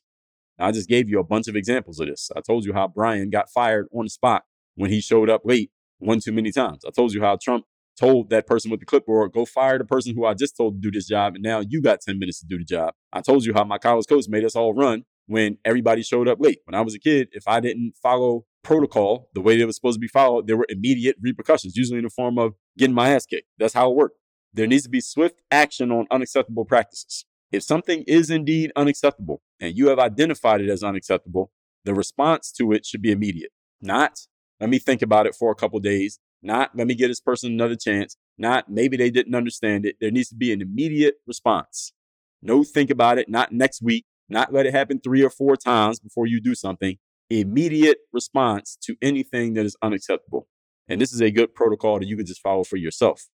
Now, 0.60 0.68
I 0.68 0.72
just 0.72 0.90
gave 0.90 1.10
you 1.10 1.20
a 1.20 1.24
bunch 1.24 1.48
of 1.48 1.56
examples 1.56 2.00
of 2.00 2.08
this. 2.08 2.30
I 2.36 2.42
told 2.42 2.66
you 2.66 2.74
how 2.74 2.88
Brian 2.88 3.30
got 3.30 3.50
fired 3.50 3.88
on 3.94 4.06
the 4.06 4.10
spot 4.10 4.44
when 4.76 4.90
he 4.90 5.02
showed 5.02 5.30
up 5.30 5.42
late 5.46 5.72
one 6.00 6.20
too 6.20 6.32
many 6.32 6.52
times. 6.52 6.84
I 6.86 6.92
told 6.92 7.14
you 7.14 7.22
how 7.22 7.38
Trump 7.42 7.66
told 8.00 8.30
that 8.30 8.48
person 8.48 8.72
with 8.72 8.80
the 8.80 8.86
clipboard, 8.86 9.32
go 9.32 9.46
fire 9.46 9.78
the 9.78 9.86
person 9.86 10.16
who 10.16 10.26
I 10.26 10.34
just 10.34 10.58
told 10.58 10.76
to 10.76 10.80
do 10.80 10.92
this 10.92 11.08
job, 11.08 11.36
and 11.36 11.44
now 11.44 11.62
you 11.68 11.82
got 11.82 12.02
10 12.02 12.20
minutes 12.20 12.40
to 12.40 12.46
do 12.48 12.58
the 12.58 12.64
job. 12.64 12.94
I 13.12 13.22
told 13.22 13.46
you 13.46 13.54
how 13.54 13.64
my 13.64 13.78
college 13.78 14.08
coach 14.08 14.26
made 14.28 14.44
us 14.44 14.56
all 14.56 14.74
run 14.74 15.04
when 15.28 15.58
everybody 15.64 16.02
showed 16.04 16.28
up 16.28 16.40
late. 16.42 16.60
When 16.66 16.76
I 16.76 16.82
was 16.82 16.96
a 16.96 17.00
kid, 17.00 17.30
if 17.32 17.48
I 17.48 17.60
didn't 17.60 17.94
follow 18.02 18.46
protocol 18.64 19.30
the 19.34 19.42
way 19.42 19.60
it 19.60 19.66
was 19.66 19.76
supposed 19.76 19.98
to 19.98 20.00
be 20.00 20.08
followed, 20.08 20.48
there 20.48 20.58
were 20.58 20.66
immediate 20.70 21.18
repercussions, 21.22 21.76
usually 21.76 22.00
in 22.00 22.04
the 22.04 22.10
form 22.10 22.38
of 22.38 22.54
getting 22.78 22.96
my 22.96 23.10
ass 23.10 23.26
kicked. 23.26 23.48
That's 23.58 23.74
how 23.74 23.92
it 23.92 23.96
worked. 23.96 24.18
There 24.54 24.68
needs 24.68 24.84
to 24.84 24.90
be 24.90 25.02
swift 25.02 25.42
action 25.52 25.92
on 25.92 26.08
unacceptable 26.12 26.66
practices. 26.66 27.26
If 27.54 27.62
something 27.62 28.04
is 28.08 28.32
indeed 28.32 28.72
unacceptable 28.76 29.44
and 29.60 29.78
you 29.78 29.88
have 29.90 30.00
identified 30.00 30.60
it 30.60 30.72
as 30.72 30.82
unacceptable, 30.82 31.52
the 31.86 31.94
response 31.94 32.52
to 32.54 32.72
it 32.72 32.84
should 32.84 33.04
be 33.04 33.12
immediate. 33.12 33.52
Not, 33.80 34.22
let 34.60 34.72
me 34.72 34.80
think 34.80 35.04
about 35.04 35.28
it 35.28 35.36
for 35.36 35.52
a 35.52 35.56
couple 35.56 35.80
days. 35.80 36.20
Not, 36.42 36.72
let 36.76 36.88
me 36.88 36.96
give 36.96 37.10
this 37.10 37.22
person 37.22 37.52
another 37.52 37.76
chance. 37.76 38.18
Not, 38.40 38.72
maybe 38.72 38.98
they 38.98 39.12
didn't 39.12 39.36
understand 39.36 39.86
it. 39.86 39.98
There 40.02 40.10
needs 40.10 40.30
to 40.30 40.36
be 40.36 40.52
an 40.52 40.64
immediate 40.64 41.18
response. 41.28 41.94
No, 42.42 42.64
think 42.64 42.90
about 42.90 43.20
it. 43.20 43.30
Not 43.30 43.52
next 43.52 43.84
week. 43.84 44.06
Not 44.30 44.52
let 44.52 44.66
it 44.66 44.74
happen 44.74 45.00
three 45.00 45.22
or 45.22 45.30
four 45.30 45.56
times 45.56 46.00
before 46.00 46.26
you 46.26 46.42
do 46.42 46.56
something. 46.56 46.98
Immediate 47.30 48.00
response 48.12 48.80
to 48.82 48.96
anything 49.00 49.54
that 49.54 49.66
is 49.66 49.78
unacceptable. 49.84 50.48
And 50.88 51.00
this 51.00 51.14
is 51.14 51.22
a 51.22 51.30
good 51.30 51.54
protocol 51.54 52.00
that 52.00 52.08
you 52.08 52.18
can 52.18 52.26
just 52.26 52.42
follow 52.42 52.64
for 52.64 52.78
yourself. 52.78 53.28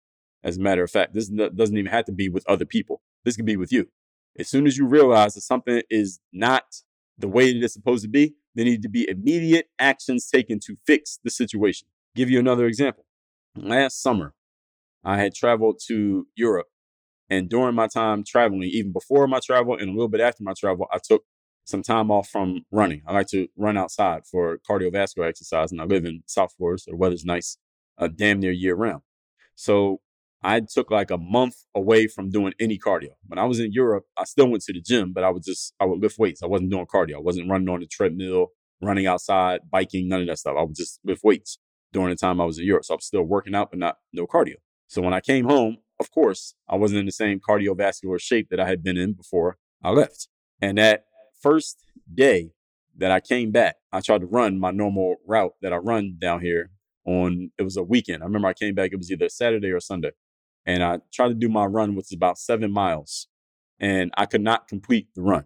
As 0.44 0.58
a 0.58 0.62
matter 0.62 0.84
of 0.84 0.92
fact, 0.92 1.14
this 1.14 1.30
doesn't 1.30 1.78
even 1.78 1.92
have 1.92 2.06
to 2.06 2.12
be 2.12 2.28
with 2.28 2.44
other 2.50 2.66
people. 2.66 3.02
This 3.24 3.38
can 3.38 3.46
be 3.46 3.56
with 3.56 3.72
you. 3.72 3.88
As 4.38 4.50
soon 4.50 4.68
as 4.68 4.78
you 4.78 4.86
realize 4.86 5.34
that 5.34 5.42
something 5.42 5.82
is 5.90 6.20
not 6.32 6.64
the 7.18 7.28
way 7.28 7.54
that 7.54 7.64
it's 7.64 7.74
supposed 7.74 8.04
to 8.04 8.10
be, 8.10 8.36
there 8.56 8.66
need 8.66 8.82
to 8.84 8.90
be 8.90 9.10
immediate 9.10 9.68
actions 9.80 10.30
taken 10.30 10.60
to 10.66 10.78
fix 10.86 11.20
the 11.24 11.30
situation. 11.30 11.88
Give 12.16 12.30
you 12.30 12.40
another 12.40 12.66
example. 12.66 13.06
Last 13.56 14.02
summer, 14.02 14.34
I 15.04 15.18
had 15.18 15.34
traveled 15.34 15.80
to 15.88 16.28
Europe 16.36 16.68
and 17.30 17.50
during 17.50 17.76
my 17.76 17.88
time 17.88 18.24
traveling, 18.24 18.64
even 18.64 18.92
before 18.92 19.28
my 19.28 19.40
travel 19.40 19.74
and 19.76 19.90
a 19.90 19.92
little 19.92 20.08
bit 20.08 20.22
after 20.22 20.44
my 20.44 20.54
travel, 20.54 20.88
I 20.92 20.98
took 21.04 21.24
some 21.66 21.84
time 21.84 22.10
off 22.10 22.28
from 22.28 22.66
running. 22.72 23.04
I 23.08 23.14
like 23.14 23.28
to 23.28 23.48
run 23.56 23.78
outside 23.78 24.26
for 24.26 24.60
cardiovascular 24.68 25.28
exercise, 25.28 25.72
and 25.72 25.80
I 25.80 25.84
live 25.84 26.06
in 26.06 26.24
South 26.26 26.54
Florida, 26.58 26.80
so 26.80 26.92
the 26.92 26.98
weather's 26.98 27.26
nice, 27.26 27.58
uh, 28.00 28.08
damn 28.08 28.40
near 28.40 28.52
year 28.52 28.76
round. 28.76 29.02
So 29.56 30.02
I 30.42 30.62
took 30.62 30.90
like 30.90 31.12
a 31.12 31.18
month 31.18 31.56
away 31.76 32.08
from 32.08 32.30
doing 32.30 32.54
any 32.60 32.78
cardio. 32.78 33.10
When 33.28 33.38
I 33.38 33.44
was 33.44 33.60
in 33.60 33.74
Europe, 33.74 34.06
I 34.18 34.24
still 34.24 34.50
went 34.50 34.64
to 34.64 34.74
the 34.74 34.82
gym, 34.82 35.12
but 35.12 35.24
I 35.24 35.30
would 35.30 35.44
just 35.44 35.74
I 35.80 35.86
would 35.86 36.02
lift 36.02 36.18
weights. 36.18 36.42
I 36.42 36.48
wasn't 36.48 36.72
doing 36.72 36.86
cardio. 36.86 37.16
I 37.16 37.22
wasn't 37.22 37.50
running 37.50 37.68
on 37.70 37.82
the 37.82 37.88
treadmill, 37.88 38.48
running 38.82 39.06
outside, 39.06 39.62
biking, 39.70 40.08
none 40.08 40.22
of 40.22 40.28
that 40.28 40.40
stuff. 40.40 40.56
I 40.58 40.64
would 40.64 40.76
just 40.76 41.00
lift 41.04 41.24
weights 41.24 41.60
during 41.92 42.10
the 42.10 42.16
time 42.16 42.40
I 42.40 42.46
was 42.46 42.58
in 42.58 42.66
Europe. 42.66 42.86
So 42.86 42.94
I 42.94 42.98
was 42.98 43.06
still 43.06 43.24
working 43.24 43.56
out, 43.56 43.72
but 43.72 43.80
not 43.80 43.98
no 44.14 44.28
cardio. 44.28 44.56
So 44.88 45.02
when 45.02 45.14
I 45.14 45.20
came 45.20 45.46
home, 45.46 45.78
of 46.00 46.12
course, 46.12 46.56
I 46.68 46.78
wasn't 46.78 47.02
in 47.02 47.06
the 47.06 47.12
same 47.12 47.40
cardiovascular 47.40 48.20
shape 48.20 48.50
that 48.50 48.60
I 48.60 48.68
had 48.68 48.84
been 48.84 48.98
in 48.98 49.14
before 49.14 49.58
I 49.84 49.92
left. 49.92 50.30
And 50.62 50.78
that 50.78 51.06
first 51.42 51.84
day 52.14 52.52
that 52.98 53.12
I 53.12 53.20
came 53.20 53.52
back, 53.52 53.76
I 53.92 54.02
tried 54.02 54.22
to 54.22 54.28
run 54.28 54.60
my 54.60 54.72
normal 54.72 55.18
route 55.28 55.54
that 55.62 55.74
I 55.74 55.78
run 55.78 56.18
down 56.20 56.42
here 56.42 56.72
on, 57.06 57.52
it 57.58 57.64
was 57.64 57.78
a 57.78 57.84
weekend. 57.84 58.24
I 58.24 58.26
remember 58.26 58.48
I 58.48 58.54
came 58.54 58.76
back, 58.76 58.92
it 58.92 58.98
was 58.98 59.12
either 59.12 59.30
Saturday 59.30 59.72
or 59.72 59.80
Sunday. 59.80 60.12
And 60.70 60.84
I 60.84 61.00
tried 61.12 61.30
to 61.30 61.34
do 61.34 61.50
my 61.50 61.66
run, 61.66 61.96
which 61.96 62.08
is 62.08 62.14
about 62.14 62.38
seven 62.38 62.72
miles. 62.72 63.28
And 63.80 64.12
I 64.18 64.26
could 64.26 64.42
not 64.42 64.68
complete 64.68 65.08
the 65.16 65.24
run. 65.24 65.46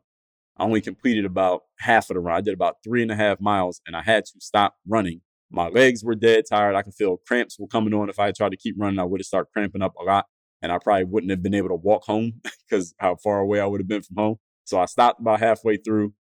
I 0.58 0.64
only 0.66 0.82
completed 0.82 1.26
about 1.26 1.64
half 1.80 2.10
of 2.10 2.16
the 2.16 2.20
run. 2.20 2.36
I 2.38 2.42
did 2.42 2.54
about 2.54 2.78
three 2.84 3.02
and 3.02 3.12
a 3.12 3.16
half 3.16 3.40
miles 3.40 3.82
and 3.88 3.96
I 3.96 4.04
had 4.04 4.26
to 4.26 4.34
stop 4.40 4.76
running. 4.88 5.22
My 5.52 5.68
legs 5.70 6.04
were 6.04 6.16
dead 6.16 6.46
tired. 6.50 6.76
I 6.76 6.82
could 6.82 6.96
feel 6.96 7.18
cramps 7.28 7.60
were 7.60 7.68
coming 7.68 7.94
on. 7.94 8.10
If 8.10 8.20
I 8.20 8.32
tried 8.32 8.52
to 8.52 8.58
keep 8.58 8.76
running, 8.78 9.00
I 9.00 9.04
would 9.04 9.22
have 9.22 9.26
started 9.28 9.52
cramping 9.54 9.82
up 9.82 9.96
a 10.00 10.04
lot 10.04 10.26
and 10.62 10.72
I 10.72 10.78
probably 10.80 11.06
wouldn't 11.06 11.32
have 11.32 11.44
been 11.44 11.54
able 11.56 11.70
to 11.70 11.76
walk 11.76 12.04
home 12.06 12.42
because 12.70 12.94
how 13.00 13.16
far 13.18 13.40
away 13.40 13.60
I 13.60 13.66
would 13.66 13.82
have 13.82 13.88
been 13.88 14.02
from 14.04 14.18
home. 14.18 14.36
So 14.66 14.80
I 14.80 14.86
stopped 14.86 15.22
about 15.22 15.40
halfway 15.40 15.78
through. 15.78 16.14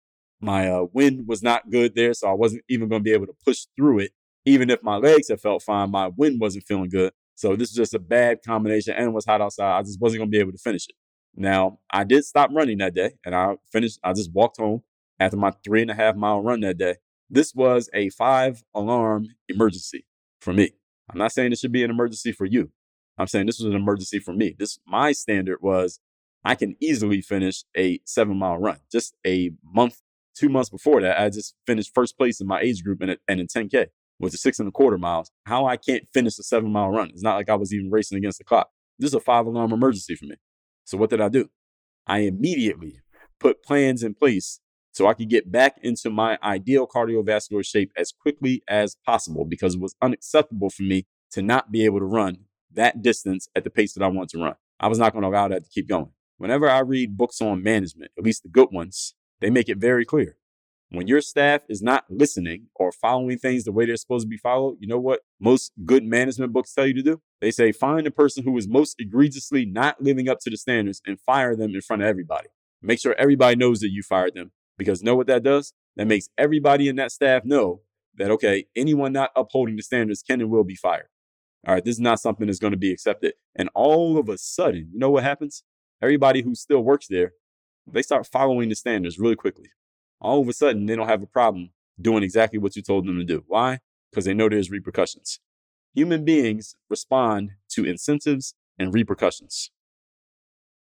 My 0.41 0.71
uh, 0.71 0.87
wind 0.93 1.29
was 1.29 1.43
not 1.43 1.71
good 1.71 1.95
there, 1.95 2.15
so 2.15 2.29
I 2.29 2.33
wasn't 2.33 2.65
even 2.69 2.89
going 2.89 3.01
to 3.01 3.05
be 3.05 3.13
able 3.13 3.27
to 3.27 3.35
push 3.45 3.67
through 3.77 4.01
it 4.01 4.13
Even 4.47 4.71
if 4.71 4.83
my 4.83 4.97
legs 4.97 5.29
had 5.29 5.41
felt 5.41 5.63
fine, 5.63 5.91
my 5.91 6.09
wind 6.09 6.41
wasn't 6.41 6.65
feeling 6.67 6.89
good. 6.89 7.13
So 7.41 7.57
this 7.57 7.71
was 7.71 7.77
just 7.77 7.95
a 7.95 7.99
bad 7.99 8.41
combination 8.47 8.93
and 8.95 9.07
it 9.07 9.13
was 9.15 9.25
hot 9.25 9.41
outside. 9.41 9.79
I 9.79 9.81
just 9.81 9.99
wasn't 9.99 10.21
going 10.21 10.31
to 10.31 10.37
be 10.37 10.41
able 10.41 10.53
to 10.53 10.59
finish 10.59 10.87
it. 10.87 10.95
Now, 11.35 11.79
I 11.91 12.05
did 12.05 12.27
stop 12.27 12.51
running 12.53 12.77
that 12.79 12.93
day 12.93 13.13
and 13.25 13.35
I 13.35 13.55
finished, 13.73 13.99
I 14.05 14.13
just 14.13 14.31
walked 14.31 14.59
home 14.59 14.83
after 15.19 15.39
my 15.39 15.51
three 15.65 15.81
and 15.81 15.91
a 15.91 15.95
half 15.95 16.17
mile 16.17 16.43
run 16.43 16.61
that 16.61 16.77
day. 16.77 16.97
This 17.31 17.55
was 17.55 17.89
a 17.95 18.11
five 18.11 18.63
alarm 18.75 19.29
emergency 19.49 20.05
for 20.43 20.53
me. 20.53 20.73
I'm 21.11 21.17
not 21.17 21.33
saying 21.33 21.53
it 21.53 21.59
should 21.59 21.73
be 21.73 21.83
an 21.83 21.91
emergency 21.91 22.31
for 22.31 22.45
you. 22.45 22.73
I'm 23.17 23.27
saying 23.27 23.47
this 23.47 23.59
was 23.59 23.73
an 23.73 23.81
emergency 23.81 24.19
for 24.19 24.35
me. 24.35 24.55
This, 24.59 24.79
my 24.87 25.13
standard 25.13 25.63
was 25.63 25.99
I 26.45 26.55
can 26.55 26.77
easily 26.79 27.23
finish 27.23 27.65
a 27.75 28.01
seven 28.05 28.37
mile 28.37 28.59
run. 28.59 28.81
Just 28.93 29.15
a 29.27 29.53
month, 29.65 30.03
two 30.35 30.51
months 30.51 30.69
before 30.69 31.01
that, 31.01 31.19
I 31.19 31.31
just 31.31 31.55
finished 31.67 31.95
first 31.95 32.19
place 32.19 32.39
in 32.39 32.47
my 32.47 32.61
age 32.61 32.85
group 32.85 33.01
and 33.01 33.17
in 33.29 33.47
10K 33.47 33.87
with 34.21 34.33
the 34.33 34.39
six 34.39 34.61
and 34.61 34.69
a 34.69 34.73
quarter 34.73 34.99
miles. 34.99 35.31
How 35.47 35.67
I 35.67 35.77
can't 35.77 36.07
finish 36.15 36.39
a 36.39 36.43
seven 36.43 36.71
mile 36.71 36.91
run. 36.91 37.09
It's 37.09 37.23
not 37.23 37.37
like 37.37 37.49
I 37.49 37.57
was 37.57 37.75
even 37.75 37.91
racing 37.91 38.19
against 38.19 38.39
the 38.39 38.45
clock. 38.45 38.69
This 38.99 39.09
is 39.09 39.15
a 39.15 39.21
five 39.21 39.47
alarm 39.47 39.73
emergency 39.73 40.15
for 40.15 40.27
me. 40.27 40.37
So 40.85 40.97
what 40.99 41.11
did 41.11 41.21
I 41.21 41.29
do? 41.29 41.49
I 42.07 42.21
immediately 42.21 43.01
put 43.41 43.65
plans 43.65 44.03
in 44.03 44.15
place 44.15 44.61
so 44.93 45.07
I 45.07 45.15
could 45.15 45.31
get 45.31 45.51
back 45.51 45.77
into 45.83 46.11
my 46.11 46.39
ideal 46.43 46.87
cardiovascular 46.87 47.65
shape 47.65 47.93
as 47.97 48.13
quickly 48.13 48.63
as 48.69 48.97
possible 49.07 49.45
because 49.45 49.75
it 49.77 49.81
was 49.81 49.95
unacceptable 50.03 50.69
for 50.69 50.83
me 50.83 51.07
to 51.33 51.43
not 51.43 51.73
be 51.73 51.85
able 51.85 52.01
to 52.01 52.05
run 52.05 52.45
that 52.73 53.03
distance 53.03 53.49
at 53.55 53.65
the 53.65 53.71
pace 53.71 53.95
that 53.95 54.05
I 54.05 54.09
want 54.09 54.31
to 54.31 54.39
run. 54.39 54.55
I 54.79 54.89
was 54.89 54.99
not 54.99 55.13
going 55.13 55.23
to 55.23 55.29
allow 55.29 55.49
that 55.49 55.65
to 55.65 55.71
keep 55.71 55.89
going. 55.89 56.11
Whenever 56.39 56.69
I 56.69 56.81
read 56.81 57.17
books 57.17 57.41
on 57.41 57.63
management, 57.63 58.11
at 58.19 58.25
least 58.25 58.43
the 58.43 58.49
good 58.49 58.69
ones, 58.73 59.15
they 59.41 59.51
make 59.51 59.69
it 59.69 59.79
very 59.79 60.05
clear. 60.05 60.37
When 60.93 61.07
your 61.07 61.21
staff 61.21 61.61
is 61.69 61.83
not 61.83 62.05
listening 62.11 62.67
or 62.75 62.91
following 62.91 63.39
things 63.39 63.63
the 63.63 63.71
way 63.71 63.87
they're 63.87 63.97
supposed 63.97 64.25
to 64.25 64.29
be 64.29 64.37
followed, 64.37 64.79
you 64.81 64.89
know 64.89 64.99
what 64.99 65.21
most 65.39 65.71
good 65.85 66.03
management 66.03 66.53
books 66.53 66.75
tell 66.75 66.85
you 66.85 66.95
to 66.95 67.03
do? 67.03 67.23
They 67.41 67.53
say 67.53 67.71
find 67.71 68.05
the 68.05 68.11
person 68.11 68.43
who 68.43 68.57
is 68.59 68.67
most 68.67 68.97
egregiously 68.99 69.65
not 69.65 70.03
living 70.03 70.29
up 70.29 70.41
to 70.41 70.51
the 70.51 70.57
standards 70.57 71.01
and 71.07 71.21
fire 71.21 71.55
them 71.55 71.77
in 71.77 71.81
front 71.81 72.03
of 72.03 72.09
everybody. 72.09 72.49
Make 72.83 72.99
sure 72.99 73.15
everybody 73.17 73.55
knows 73.55 73.79
that 73.81 73.91
you 73.91 74.03
fired 74.03 74.35
them 74.35 74.51
because 74.79 75.01
know 75.01 75.15
what 75.15 75.29
that 75.29 75.45
does? 75.45 75.75
That 75.95 76.09
makes 76.09 76.29
everybody 76.37 76.89
in 76.89 76.97
that 76.97 77.13
staff 77.13 77.45
know 77.45 77.83
that, 78.17 78.33
okay, 78.33 78.67
anyone 78.75 79.13
not 79.13 79.31
upholding 79.37 79.77
the 79.77 79.83
standards 79.83 80.23
can 80.23 80.41
and 80.41 80.51
will 80.51 80.65
be 80.65 80.75
fired. 80.75 81.07
All 81.69 81.75
right, 81.75 81.85
this 81.85 81.97
is 81.97 82.01
not 82.01 82.19
something 82.19 82.49
that's 82.49 82.59
going 82.59 82.73
to 82.73 82.77
be 82.77 82.91
accepted. 82.91 83.35
And 83.55 83.69
all 83.75 84.19
of 84.19 84.29
a 84.29 84.39
sudden, 84.39 84.89
you 84.93 84.99
know 84.99 85.11
what 85.11 85.23
happens? 85.23 85.63
Everybody 86.03 86.43
who 86.43 86.57
still 86.57 86.81
works 86.81 87.07
there, 87.09 87.35
they 87.87 88.03
start 88.03 88.27
following 88.27 88.71
the 88.71 88.75
standards 88.75 89.19
really 89.21 89.37
quickly. 89.37 89.69
All 90.21 90.41
of 90.43 90.49
a 90.49 90.53
sudden, 90.53 90.87
they 90.87 90.97
don't 90.97 91.09
have 91.09 91.23
a 91.23 91.27
problem 91.27 91.71
doing 92.01 92.23
exactly 92.23 92.59
what 92.59 92.77
you 92.77 92.83
told 92.83 93.07
them 93.07 93.19
to 93.19 93.25
do. 93.25 93.45
Why? 93.47 93.79
Because 94.11 94.25
they 94.25 94.35
know 94.35 94.49
there's 94.49 94.71
repercussions. 94.71 95.41
Human 95.95 96.25
beings 96.25 96.75
respond 96.89 97.53
to 97.71 97.85
incentives 97.85 98.55
and 98.79 98.95
repercussions. 98.95 99.71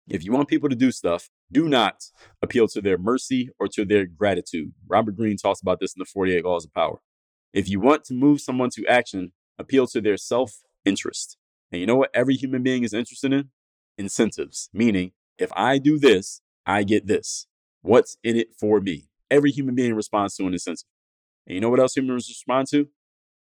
If 0.08 0.23
you 0.25 0.32
want 0.32 0.47
people 0.47 0.69
to 0.69 0.75
do 0.75 0.91
stuff, 0.91 1.30
do 1.52 1.69
not 1.69 2.04
appeal 2.41 2.67
to 2.69 2.82
their 2.82 2.97
mercy 2.97 3.49
or 3.60 3.67
to 3.69 3.86
their 3.86 4.06
gratitude. 4.06 4.73
Robert 4.88 5.15
Greene 5.15 5.38
talks 5.38 5.62
about 5.62 5.80
this 5.80 5.93
in 5.95 5.99
the 5.99 6.06
48 6.06 6.43
Laws 6.43 6.65
of 6.65 6.73
Power. 6.73 6.99
If 7.54 7.69
you 7.69 7.80
want 7.80 8.04
to 8.06 8.13
move 8.13 8.41
someone 8.41 8.69
to 8.71 8.86
action, 8.88 9.34
appeal 9.58 9.88
to 9.88 10.02
their 10.02 10.17
self 10.17 10.62
interest. 10.86 11.38
And 11.71 11.82
you 11.82 11.88
know 11.88 11.95
what 11.95 12.12
every 12.13 12.36
human 12.36 12.63
being 12.63 12.84
is 12.84 12.93
interested 12.93 13.34
in? 13.34 13.49
Incentives, 13.97 14.69
meaning 14.73 15.12
if 15.38 15.52
I 15.56 15.78
do 15.78 15.99
this, 15.99 16.41
I 16.65 16.84
get 16.84 17.08
this. 17.08 17.47
What's 17.82 18.17
in 18.23 18.36
it 18.36 18.56
for 18.60 18.80
me? 18.82 19.09
Every 19.32 19.52
human 19.52 19.76
being 19.76 19.94
responds 19.94 20.36
to 20.36 20.46
an 20.46 20.54
incentive. 20.54 20.86
And 21.48 21.56
you 21.56 21.62
know 21.62 21.70
what 21.70 21.80
else 21.80 21.96
humans 21.96 22.28
respond 22.30 22.68
to? 22.72 22.88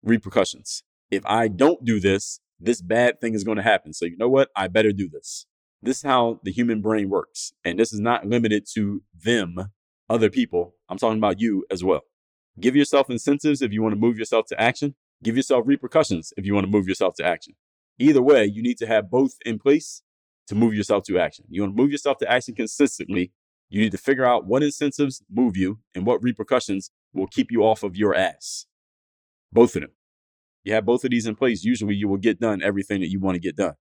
Repercussions. 0.02 0.82
If 1.10 1.24
I 1.26 1.48
don't 1.48 1.84
do 1.84 2.00
this, 2.00 2.40
this 2.60 2.82
bad 2.82 3.20
thing 3.20 3.34
is 3.34 3.44
going 3.44 3.56
to 3.56 3.62
happen. 3.62 3.92
So 3.92 4.04
you 4.04 4.16
know 4.16 4.28
what? 4.28 4.50
I 4.56 4.68
better 4.68 4.92
do 4.92 5.08
this. 5.08 5.46
This 5.80 5.98
is 5.98 6.02
how 6.02 6.40
the 6.42 6.52
human 6.52 6.80
brain 6.80 7.08
works. 7.08 7.52
And 7.64 7.78
this 7.78 7.92
is 7.92 8.00
not 8.00 8.26
limited 8.26 8.66
to 8.74 9.02
them, 9.14 9.56
other 10.10 10.28
people. 10.28 10.74
I'm 10.88 10.98
talking 10.98 11.18
about 11.18 11.40
you 11.40 11.64
as 11.70 11.84
well. 11.84 12.02
Give 12.60 12.74
yourself 12.74 13.10
incentives 13.10 13.62
if 13.62 13.72
you 13.72 13.82
want 13.82 13.94
to 13.94 14.00
move 14.00 14.18
yourself 14.18 14.46
to 14.46 14.60
action. 14.60 14.96
Give 15.22 15.36
yourself 15.36 15.64
repercussions 15.66 16.32
if 16.36 16.44
you 16.44 16.54
want 16.54 16.66
to 16.66 16.70
move 16.70 16.88
yourself 16.88 17.14
to 17.16 17.24
action. 17.24 17.54
Either 17.98 18.22
way, 18.22 18.44
you 18.44 18.62
need 18.62 18.78
to 18.78 18.86
have 18.86 19.10
both 19.10 19.32
in 19.44 19.58
place 19.58 20.02
to 20.48 20.54
move 20.54 20.74
yourself 20.74 21.04
to 21.04 21.18
action. 21.18 21.44
You 21.48 21.62
want 21.62 21.76
to 21.76 21.82
move 21.82 21.92
yourself 21.92 22.18
to 22.18 22.30
action 22.30 22.54
consistently. 22.54 23.32
You 23.70 23.80
need 23.80 23.92
to 23.92 23.98
figure 23.98 24.24
out 24.24 24.46
what 24.46 24.62
incentives 24.62 25.22
move 25.30 25.56
you 25.56 25.78
and 25.94 26.06
what 26.06 26.22
repercussions 26.22 26.90
will 27.12 27.26
keep 27.26 27.50
you 27.50 27.62
off 27.62 27.82
of 27.82 27.96
your 27.96 28.14
ass. 28.14 28.66
Both 29.52 29.76
of 29.76 29.82
them. 29.82 29.90
You 30.64 30.74
have 30.74 30.84
both 30.84 31.04
of 31.04 31.10
these 31.10 31.26
in 31.26 31.34
place, 31.34 31.64
usually 31.64 31.94
you 31.94 32.08
will 32.08 32.18
get 32.18 32.40
done 32.40 32.62
everything 32.62 33.00
that 33.00 33.10
you 33.10 33.20
want 33.20 33.36
to 33.36 33.40
get 33.40 33.56
done. 33.56 33.74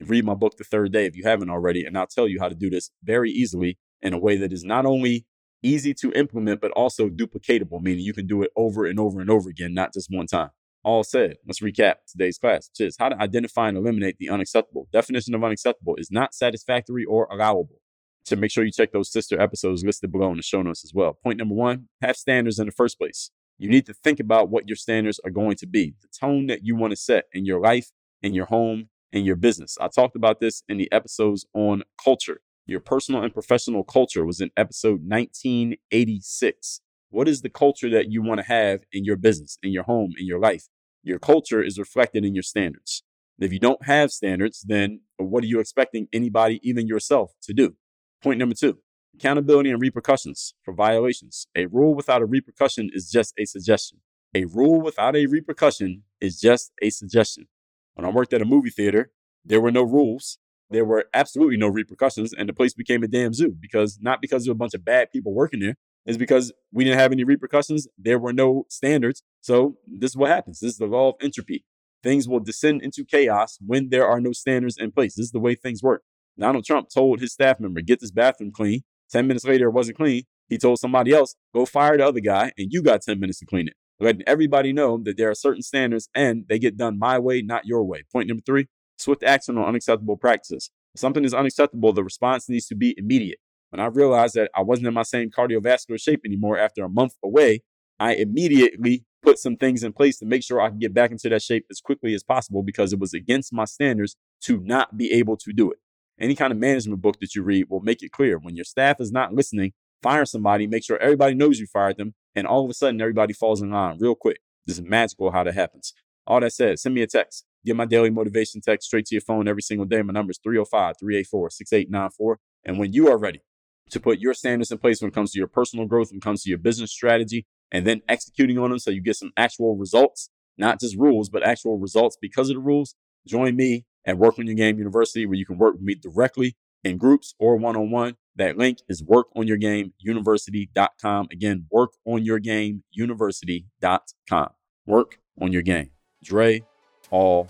Read 0.00 0.24
my 0.24 0.34
book, 0.34 0.56
The 0.56 0.64
Third 0.64 0.92
Day, 0.92 1.06
if 1.06 1.16
you 1.16 1.24
haven't 1.24 1.50
already, 1.50 1.84
and 1.84 1.98
I'll 1.98 2.06
tell 2.06 2.28
you 2.28 2.38
how 2.40 2.48
to 2.48 2.54
do 2.54 2.70
this 2.70 2.90
very 3.02 3.30
easily 3.30 3.78
in 4.00 4.12
a 4.12 4.18
way 4.18 4.36
that 4.36 4.52
is 4.52 4.62
not 4.62 4.86
only 4.86 5.26
easy 5.62 5.92
to 5.94 6.12
implement, 6.12 6.60
but 6.60 6.70
also 6.72 7.08
duplicatable, 7.08 7.80
meaning 7.80 8.04
you 8.04 8.12
can 8.12 8.26
do 8.26 8.42
it 8.42 8.50
over 8.54 8.86
and 8.86 9.00
over 9.00 9.20
and 9.20 9.30
over 9.30 9.50
again, 9.50 9.74
not 9.74 9.92
just 9.92 10.08
one 10.10 10.26
time. 10.26 10.50
All 10.84 11.02
said, 11.02 11.36
let's 11.46 11.60
recap 11.60 11.94
today's 12.06 12.38
class, 12.38 12.70
which 12.70 12.86
is 12.86 12.96
how 12.98 13.08
to 13.08 13.20
identify 13.20 13.68
and 13.68 13.76
eliminate 13.76 14.16
the 14.18 14.28
unacceptable. 14.28 14.88
Definition 14.92 15.34
of 15.34 15.42
unacceptable 15.42 15.96
is 15.96 16.10
not 16.10 16.34
satisfactory 16.34 17.04
or 17.04 17.26
allowable. 17.32 17.80
So 18.28 18.36
make 18.36 18.50
sure 18.50 18.62
you 18.62 18.70
check 18.70 18.92
those 18.92 19.10
sister 19.10 19.40
episodes 19.40 19.82
listed 19.82 20.12
below 20.12 20.30
in 20.30 20.36
the 20.36 20.42
show 20.42 20.60
notes 20.60 20.84
as 20.84 20.92
well. 20.92 21.18
Point 21.24 21.38
number 21.38 21.54
one, 21.54 21.88
have 22.02 22.14
standards 22.14 22.58
in 22.58 22.66
the 22.66 22.72
first 22.72 22.98
place. 22.98 23.30
You 23.56 23.70
need 23.70 23.86
to 23.86 23.94
think 23.94 24.20
about 24.20 24.50
what 24.50 24.68
your 24.68 24.76
standards 24.76 25.18
are 25.24 25.30
going 25.30 25.56
to 25.56 25.66
be, 25.66 25.94
the 26.02 26.08
tone 26.08 26.46
that 26.48 26.62
you 26.62 26.76
want 26.76 26.90
to 26.90 26.96
set 26.96 27.24
in 27.32 27.46
your 27.46 27.58
life, 27.58 27.90
in 28.22 28.34
your 28.34 28.44
home, 28.44 28.90
in 29.12 29.24
your 29.24 29.34
business. 29.34 29.78
I 29.80 29.88
talked 29.88 30.14
about 30.14 30.40
this 30.40 30.62
in 30.68 30.76
the 30.76 30.92
episodes 30.92 31.46
on 31.54 31.84
culture. 32.02 32.42
Your 32.66 32.80
personal 32.80 33.22
and 33.22 33.32
professional 33.32 33.82
culture 33.82 34.26
was 34.26 34.42
in 34.42 34.50
episode 34.58 35.00
1986. 35.08 36.82
What 37.08 37.28
is 37.28 37.40
the 37.40 37.48
culture 37.48 37.88
that 37.88 38.10
you 38.12 38.22
want 38.22 38.40
to 38.40 38.46
have 38.46 38.80
in 38.92 39.06
your 39.06 39.16
business, 39.16 39.56
in 39.62 39.72
your 39.72 39.84
home, 39.84 40.12
in 40.18 40.26
your 40.26 40.38
life? 40.38 40.68
Your 41.02 41.18
culture 41.18 41.62
is 41.62 41.78
reflected 41.78 42.26
in 42.26 42.34
your 42.34 42.42
standards. 42.42 43.02
If 43.38 43.54
you 43.54 43.58
don't 43.58 43.86
have 43.86 44.10
standards, 44.12 44.66
then 44.68 45.00
what 45.16 45.44
are 45.44 45.46
you 45.46 45.60
expecting 45.60 46.08
anybody, 46.12 46.60
even 46.62 46.86
yourself, 46.86 47.32
to 47.44 47.54
do? 47.54 47.76
Point 48.22 48.38
number 48.38 48.54
two 48.54 48.78
accountability 49.14 49.70
and 49.70 49.80
repercussions 49.80 50.54
for 50.62 50.72
violations. 50.72 51.48
A 51.56 51.66
rule 51.66 51.94
without 51.94 52.22
a 52.22 52.26
repercussion 52.26 52.88
is 52.92 53.10
just 53.10 53.34
a 53.36 53.44
suggestion. 53.44 53.98
A 54.34 54.44
rule 54.44 54.80
without 54.80 55.16
a 55.16 55.26
repercussion 55.26 56.04
is 56.20 56.40
just 56.40 56.72
a 56.80 56.90
suggestion. 56.90 57.48
When 57.94 58.04
I 58.04 58.10
worked 58.10 58.32
at 58.32 58.42
a 58.42 58.44
movie 58.44 58.70
theater, 58.70 59.10
there 59.44 59.60
were 59.60 59.72
no 59.72 59.82
rules. 59.82 60.38
There 60.70 60.84
were 60.84 61.06
absolutely 61.14 61.56
no 61.56 61.66
repercussions, 61.68 62.32
and 62.32 62.48
the 62.48 62.52
place 62.52 62.74
became 62.74 63.02
a 63.02 63.08
damn 63.08 63.32
zoo 63.32 63.56
because 63.58 63.98
not 64.00 64.20
because 64.20 64.46
of 64.46 64.52
a 64.52 64.54
bunch 64.54 64.74
of 64.74 64.84
bad 64.84 65.10
people 65.10 65.34
working 65.34 65.60
there, 65.60 65.76
it's 66.04 66.18
because 66.18 66.52
we 66.72 66.84
didn't 66.84 66.98
have 66.98 67.12
any 67.12 67.24
repercussions. 67.24 67.88
There 67.96 68.18
were 68.18 68.32
no 68.32 68.66
standards. 68.68 69.22
So 69.40 69.78
this 69.86 70.10
is 70.10 70.16
what 70.16 70.30
happens. 70.30 70.60
This 70.60 70.72
is 70.72 70.78
the 70.78 70.86
law 70.86 71.10
of 71.10 71.14
entropy. 71.20 71.64
Things 72.02 72.28
will 72.28 72.40
descend 72.40 72.82
into 72.82 73.04
chaos 73.04 73.58
when 73.64 73.88
there 73.88 74.06
are 74.06 74.20
no 74.20 74.32
standards 74.32 74.76
in 74.78 74.92
place. 74.92 75.16
This 75.16 75.26
is 75.26 75.32
the 75.32 75.40
way 75.40 75.54
things 75.54 75.82
work. 75.82 76.02
Donald 76.38 76.64
Trump 76.64 76.88
told 76.88 77.20
his 77.20 77.32
staff 77.32 77.60
member, 77.60 77.80
get 77.80 78.00
this 78.00 78.10
bathroom 78.10 78.52
clean. 78.52 78.82
10 79.10 79.26
minutes 79.26 79.44
later, 79.44 79.68
it 79.68 79.72
wasn't 79.72 79.96
clean. 79.96 80.24
He 80.48 80.58
told 80.58 80.78
somebody 80.78 81.12
else, 81.12 81.34
go 81.54 81.66
fire 81.66 81.96
the 81.96 82.06
other 82.06 82.20
guy, 82.20 82.52
and 82.56 82.72
you 82.72 82.82
got 82.82 83.02
10 83.02 83.18
minutes 83.20 83.38
to 83.40 83.46
clean 83.46 83.68
it 83.68 83.74
letting 84.00 84.22
everybody 84.26 84.72
know 84.72 84.98
that 84.98 85.16
there 85.16 85.30
are 85.30 85.34
certain 85.34 85.62
standards 85.62 86.08
and 86.14 86.44
they 86.48 86.58
get 86.58 86.76
done 86.76 86.98
my 86.98 87.18
way, 87.18 87.42
not 87.42 87.66
your 87.66 87.84
way. 87.84 88.04
Point 88.12 88.28
number 88.28 88.42
three 88.44 88.66
swift 88.96 89.22
action 89.22 89.56
on 89.58 89.64
unacceptable 89.64 90.16
practices. 90.16 90.70
If 90.94 91.00
something 91.00 91.24
is 91.24 91.34
unacceptable, 91.34 91.92
the 91.92 92.04
response 92.04 92.48
needs 92.48 92.66
to 92.66 92.74
be 92.74 92.94
immediate. 92.96 93.38
When 93.70 93.80
I 93.80 93.86
realized 93.86 94.34
that 94.34 94.50
I 94.56 94.62
wasn't 94.62 94.88
in 94.88 94.94
my 94.94 95.02
same 95.02 95.30
cardiovascular 95.30 96.00
shape 96.00 96.22
anymore 96.24 96.58
after 96.58 96.84
a 96.84 96.88
month 96.88 97.14
away, 97.22 97.60
I 98.00 98.14
immediately 98.14 99.04
put 99.22 99.38
some 99.38 99.56
things 99.56 99.82
in 99.82 99.92
place 99.92 100.18
to 100.18 100.26
make 100.26 100.42
sure 100.42 100.60
I 100.60 100.70
can 100.70 100.78
get 100.78 100.94
back 100.94 101.10
into 101.10 101.28
that 101.28 101.42
shape 101.42 101.66
as 101.70 101.80
quickly 101.80 102.14
as 102.14 102.22
possible 102.22 102.62
because 102.62 102.92
it 102.92 102.98
was 102.98 103.12
against 103.12 103.52
my 103.52 103.64
standards 103.64 104.16
to 104.42 104.60
not 104.60 104.96
be 104.96 105.12
able 105.12 105.36
to 105.36 105.52
do 105.52 105.70
it. 105.70 105.78
Any 106.20 106.34
kind 106.34 106.52
of 106.52 106.58
management 106.58 107.00
book 107.00 107.20
that 107.20 107.34
you 107.34 107.42
read 107.42 107.66
will 107.68 107.80
make 107.80 108.02
it 108.02 108.10
clear 108.10 108.38
when 108.38 108.56
your 108.56 108.64
staff 108.64 109.00
is 109.00 109.12
not 109.12 109.34
listening, 109.34 109.72
fire 110.02 110.24
somebody, 110.24 110.66
make 110.66 110.84
sure 110.84 110.98
everybody 110.98 111.34
knows 111.34 111.60
you 111.60 111.66
fired 111.66 111.96
them, 111.96 112.14
and 112.34 112.46
all 112.46 112.64
of 112.64 112.70
a 112.70 112.74
sudden 112.74 113.00
everybody 113.00 113.32
falls 113.32 113.62
in 113.62 113.70
line 113.70 113.98
real 114.00 114.14
quick. 114.14 114.40
This 114.66 114.78
is 114.78 114.84
magical 114.84 115.30
how 115.30 115.44
that 115.44 115.54
happens. 115.54 115.94
All 116.26 116.40
that 116.40 116.52
said, 116.52 116.78
send 116.78 116.94
me 116.94 117.02
a 117.02 117.06
text. 117.06 117.44
Get 117.64 117.76
my 117.76 117.84
daily 117.84 118.10
motivation 118.10 118.60
text 118.60 118.86
straight 118.86 119.06
to 119.06 119.14
your 119.14 119.22
phone 119.22 119.48
every 119.48 119.62
single 119.62 119.86
day. 119.86 120.02
My 120.02 120.12
number 120.12 120.30
is 120.30 120.40
305 120.42 120.96
384 120.98 121.50
6894. 121.50 122.38
And 122.64 122.78
when 122.78 122.92
you 122.92 123.08
are 123.08 123.18
ready 123.18 123.42
to 123.90 124.00
put 124.00 124.18
your 124.18 124.34
standards 124.34 124.70
in 124.70 124.78
place 124.78 125.00
when 125.00 125.08
it 125.08 125.14
comes 125.14 125.32
to 125.32 125.38
your 125.38 125.48
personal 125.48 125.86
growth, 125.86 126.10
when 126.10 126.18
it 126.18 126.22
comes 126.22 126.42
to 126.42 126.50
your 126.50 126.58
business 126.58 126.92
strategy, 126.92 127.46
and 127.70 127.86
then 127.86 128.02
executing 128.08 128.58
on 128.58 128.70
them 128.70 128.78
so 128.78 128.90
you 128.90 129.02
get 129.02 129.16
some 129.16 129.32
actual 129.36 129.76
results, 129.76 130.30
not 130.56 130.80
just 130.80 130.96
rules, 130.96 131.28
but 131.28 131.42
actual 131.42 131.78
results 131.78 132.16
because 132.20 132.50
of 132.50 132.56
the 132.56 132.60
rules, 132.60 132.94
join 133.26 133.56
me 133.56 133.84
at 134.08 134.18
Work 134.18 134.38
on 134.38 134.46
Your 134.46 134.54
Game 134.56 134.78
University, 134.78 135.26
where 135.26 135.36
you 135.36 135.46
can 135.46 135.58
work 135.58 135.74
with 135.74 135.82
me 135.82 135.94
directly 135.94 136.56
in 136.82 136.96
groups 136.96 137.34
or 137.38 137.56
one 137.56 137.76
on 137.76 137.90
one. 137.90 138.16
That 138.36 138.56
link 138.56 138.78
is 138.88 139.02
workonyourgameuniversity.com. 139.02 141.28
Again, 141.30 141.66
workonyourgameuniversity.com. 141.72 144.48
Work 144.86 145.18
on 145.40 145.52
your 145.52 145.62
game. 145.62 145.90
Dre 146.24 146.64
all 147.10 147.48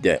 day. 0.00 0.20